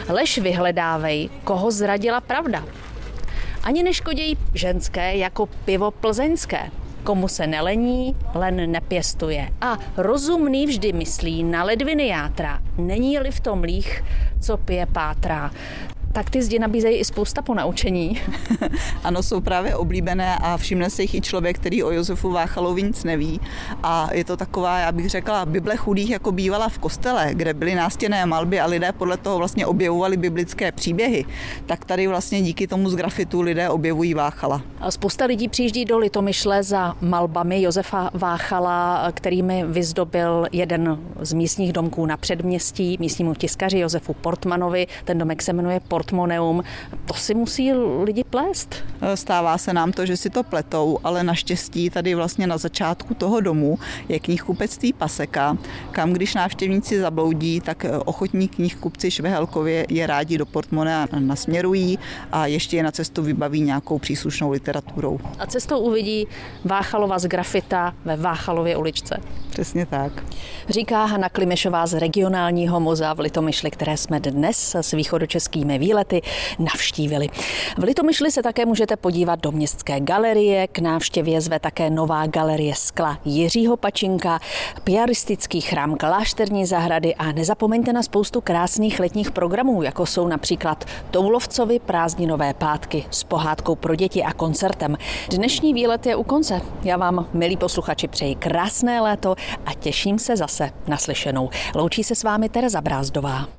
Lež 0.10 0.38
vyhledávej, 0.38 1.30
koho 1.44 1.72
zradila 1.72 2.22
pravda. 2.22 2.63
Ani 3.63 3.84
neškodějí 3.84 4.38
ženské 4.54 5.15
jako 5.18 5.46
pivo 5.46 5.92
plzeňské. 5.92 6.72
Komu 7.04 7.28
se 7.28 7.48
nelení, 7.48 8.15
len 8.34 8.72
nepěstuje. 8.72 9.50
A 9.62 9.78
rozumný 9.98 10.65
vždy 10.65 10.94
myslí 10.94 11.44
na 11.44 11.63
ledviny 11.63 12.08
játra. 12.08 12.60
Není-li 12.78 13.32
v 13.32 13.39
tom 13.39 13.63
líh, 13.63 14.04
co 14.42 14.58
pije 14.58 14.86
pátra 14.86 15.52
tak 16.13 16.30
ty 16.30 16.43
zdi 16.43 16.60
nabízejí 16.60 16.98
i 16.98 17.06
spousta 17.06 17.41
ponaučení. 17.41 18.22
ano, 19.04 19.24
jsou 19.24 19.41
právě 19.41 19.76
oblíbené 19.76 20.36
a 20.41 20.58
všimne 20.58 20.89
se 20.89 21.02
jich 21.02 21.15
i 21.15 21.22
člověk, 21.22 21.60
který 21.60 21.84
o 21.84 21.91
Josefu 21.91 22.32
Váchalovi 22.32 22.84
nic 22.84 23.04
neví. 23.04 23.41
A 23.84 24.10
je 24.13 24.24
to 24.24 24.38
taková, 24.38 24.80
já 24.80 24.91
bych 24.91 25.10
řekla, 25.10 25.45
Bible 25.45 25.76
chudých, 25.76 26.10
jako 26.10 26.32
bývala 26.32 26.69
v 26.69 26.80
kostele, 26.80 27.30
kde 27.34 27.54
byly 27.54 27.76
nástěné 27.76 28.26
malby 28.26 28.60
a 28.60 28.65
lidé 28.65 28.91
podle 28.91 29.17
toho 29.17 29.38
vlastně 29.38 29.65
objevovali 29.65 30.17
biblické 30.17 30.72
příběhy. 30.72 31.26
Tak 31.65 31.86
tady 31.86 32.08
vlastně 32.08 32.41
díky 32.41 32.67
tomu 32.67 32.89
z 32.89 32.95
grafitu 32.95 33.41
lidé 33.41 33.69
objevují 33.69 34.13
Váchala. 34.13 34.62
Spousta 34.89 35.26
lidí 35.26 35.48
přijíždí 35.48 35.86
do 35.86 35.98
Litomyšle 35.98 36.63
za 36.63 36.95
malbami 37.02 37.62
Josefa 37.62 38.10
Váchala, 38.13 39.12
kterými 39.12 39.63
vyzdobil 39.67 40.48
jeden 40.52 41.00
z 41.22 41.34
místních 41.34 41.74
domků 41.74 42.06
na 42.06 42.17
předměstí, 42.17 42.98
místnímu 43.00 43.36
tiskaři 43.36 43.80
Josefu 43.80 44.13
Portmanovi. 44.13 44.88
Ten 45.06 45.17
domek 45.17 45.41
se 45.41 45.54
jmenuje 45.54 45.80
Port 45.80 45.99
portmoneum. 46.00 46.64
To 47.06 47.14
si 47.14 47.34
musí 47.34 47.74
lidi 48.04 48.24
plést. 48.24 48.76
Stává 49.16 49.58
se 49.58 49.74
nám 49.74 49.92
to, 49.92 50.06
že 50.06 50.18
si 50.18 50.30
to 50.30 50.44
pletou, 50.44 51.00
ale 51.04 51.24
naštěstí 51.24 51.90
tady 51.90 52.16
vlastně 52.16 52.48
na 52.48 52.58
začátku 52.58 53.14
toho 53.14 53.40
domu 53.40 53.80
je 54.10 54.20
knihkupectví 54.20 54.94
Paseka, 54.94 55.58
kam 55.92 56.14
když 56.14 56.36
návštěvníci 56.36 57.00
zabloudí, 57.02 57.62
tak 57.62 57.86
ochotní 58.06 58.48
knihkupci 58.48 59.12
Švehelkově 59.12 59.86
je 59.90 60.08
rádi 60.08 60.38
do 60.38 60.46
portmone 60.46 61.08
nasměrují 61.20 62.00
a 62.32 62.48
ještě 62.48 62.78
je 62.78 62.84
na 62.84 62.92
cestu 62.92 63.24
vybaví 63.24 63.62
nějakou 63.62 64.00
příslušnou 64.00 64.52
literaturou. 64.52 65.20
A 65.40 65.46
cestou 65.46 65.80
uvidí 65.80 66.28
Váchalova 66.66 67.20
z 67.20 67.26
grafita 67.26 67.94
ve 68.06 68.18
Váchalově 68.18 68.78
uličce. 68.78 69.18
Přesně 69.50 69.86
tak. 69.86 70.24
Říká 70.70 71.06
Hanna 71.06 71.30
Klimešová 71.30 71.88
z 71.88 72.00
regionálního 72.00 72.80
muzea 72.80 73.14
v 73.14 73.20
Litomyšli, 73.20 73.72
které 73.72 73.98
jsme 73.98 74.20
dnes 74.20 74.76
s 74.76 74.92
východočeskými 74.92 75.78
výlety 75.89 76.21
navštívili. 76.60 77.28
V 77.78 77.84
Litomyšli 77.84 78.32
se 78.32 78.43
také 78.43 78.65
můžete 78.65 78.95
podívat 78.97 79.39
do 79.41 79.52
městské 79.52 79.99
galerie, 79.99 80.67
k 80.67 80.80
návštěvě 80.80 81.41
zve 81.41 81.60
také 81.60 81.89
nová 81.89 82.28
galerie 82.28 82.75
skla 82.75 83.19
Jiřího 83.25 83.78
Pačinka, 83.78 84.39
piaristický 84.84 85.62
chrám 85.62 85.97
Klášterní 85.97 86.65
zahrady 86.65 87.15
a 87.15 87.32
nezapomeňte 87.32 87.93
na 87.93 88.04
spoustu 88.04 88.41
krásných 88.41 88.99
letních 88.99 89.32
programů, 89.32 89.84
jako 89.84 90.06
jsou 90.06 90.28
například 90.28 90.86
Toulovcovi 91.12 91.80
prázdninové 91.80 92.54
pátky 92.54 93.06
s 93.12 93.23
pohádkou 93.23 93.75
pro 93.75 93.95
děti 93.95 94.23
a 94.23 94.34
koncertem. 94.34 94.97
Dnešní 95.30 95.73
výlet 95.73 96.06
je 96.06 96.15
u 96.15 96.23
konce. 96.23 96.62
Já 96.84 96.97
vám, 96.97 97.28
milí 97.34 97.58
posluchači, 97.58 98.08
přeji 98.08 98.36
krásné 98.36 99.02
léto 99.02 99.36
a 99.65 99.73
těším 99.73 100.19
se 100.19 100.38
zase 100.38 100.69
naslyšenou. 100.88 101.49
Loučí 101.75 102.04
se 102.04 102.15
s 102.15 102.23
vámi 102.23 102.49
Tereza 102.49 102.82
Brázdová. 102.82 103.59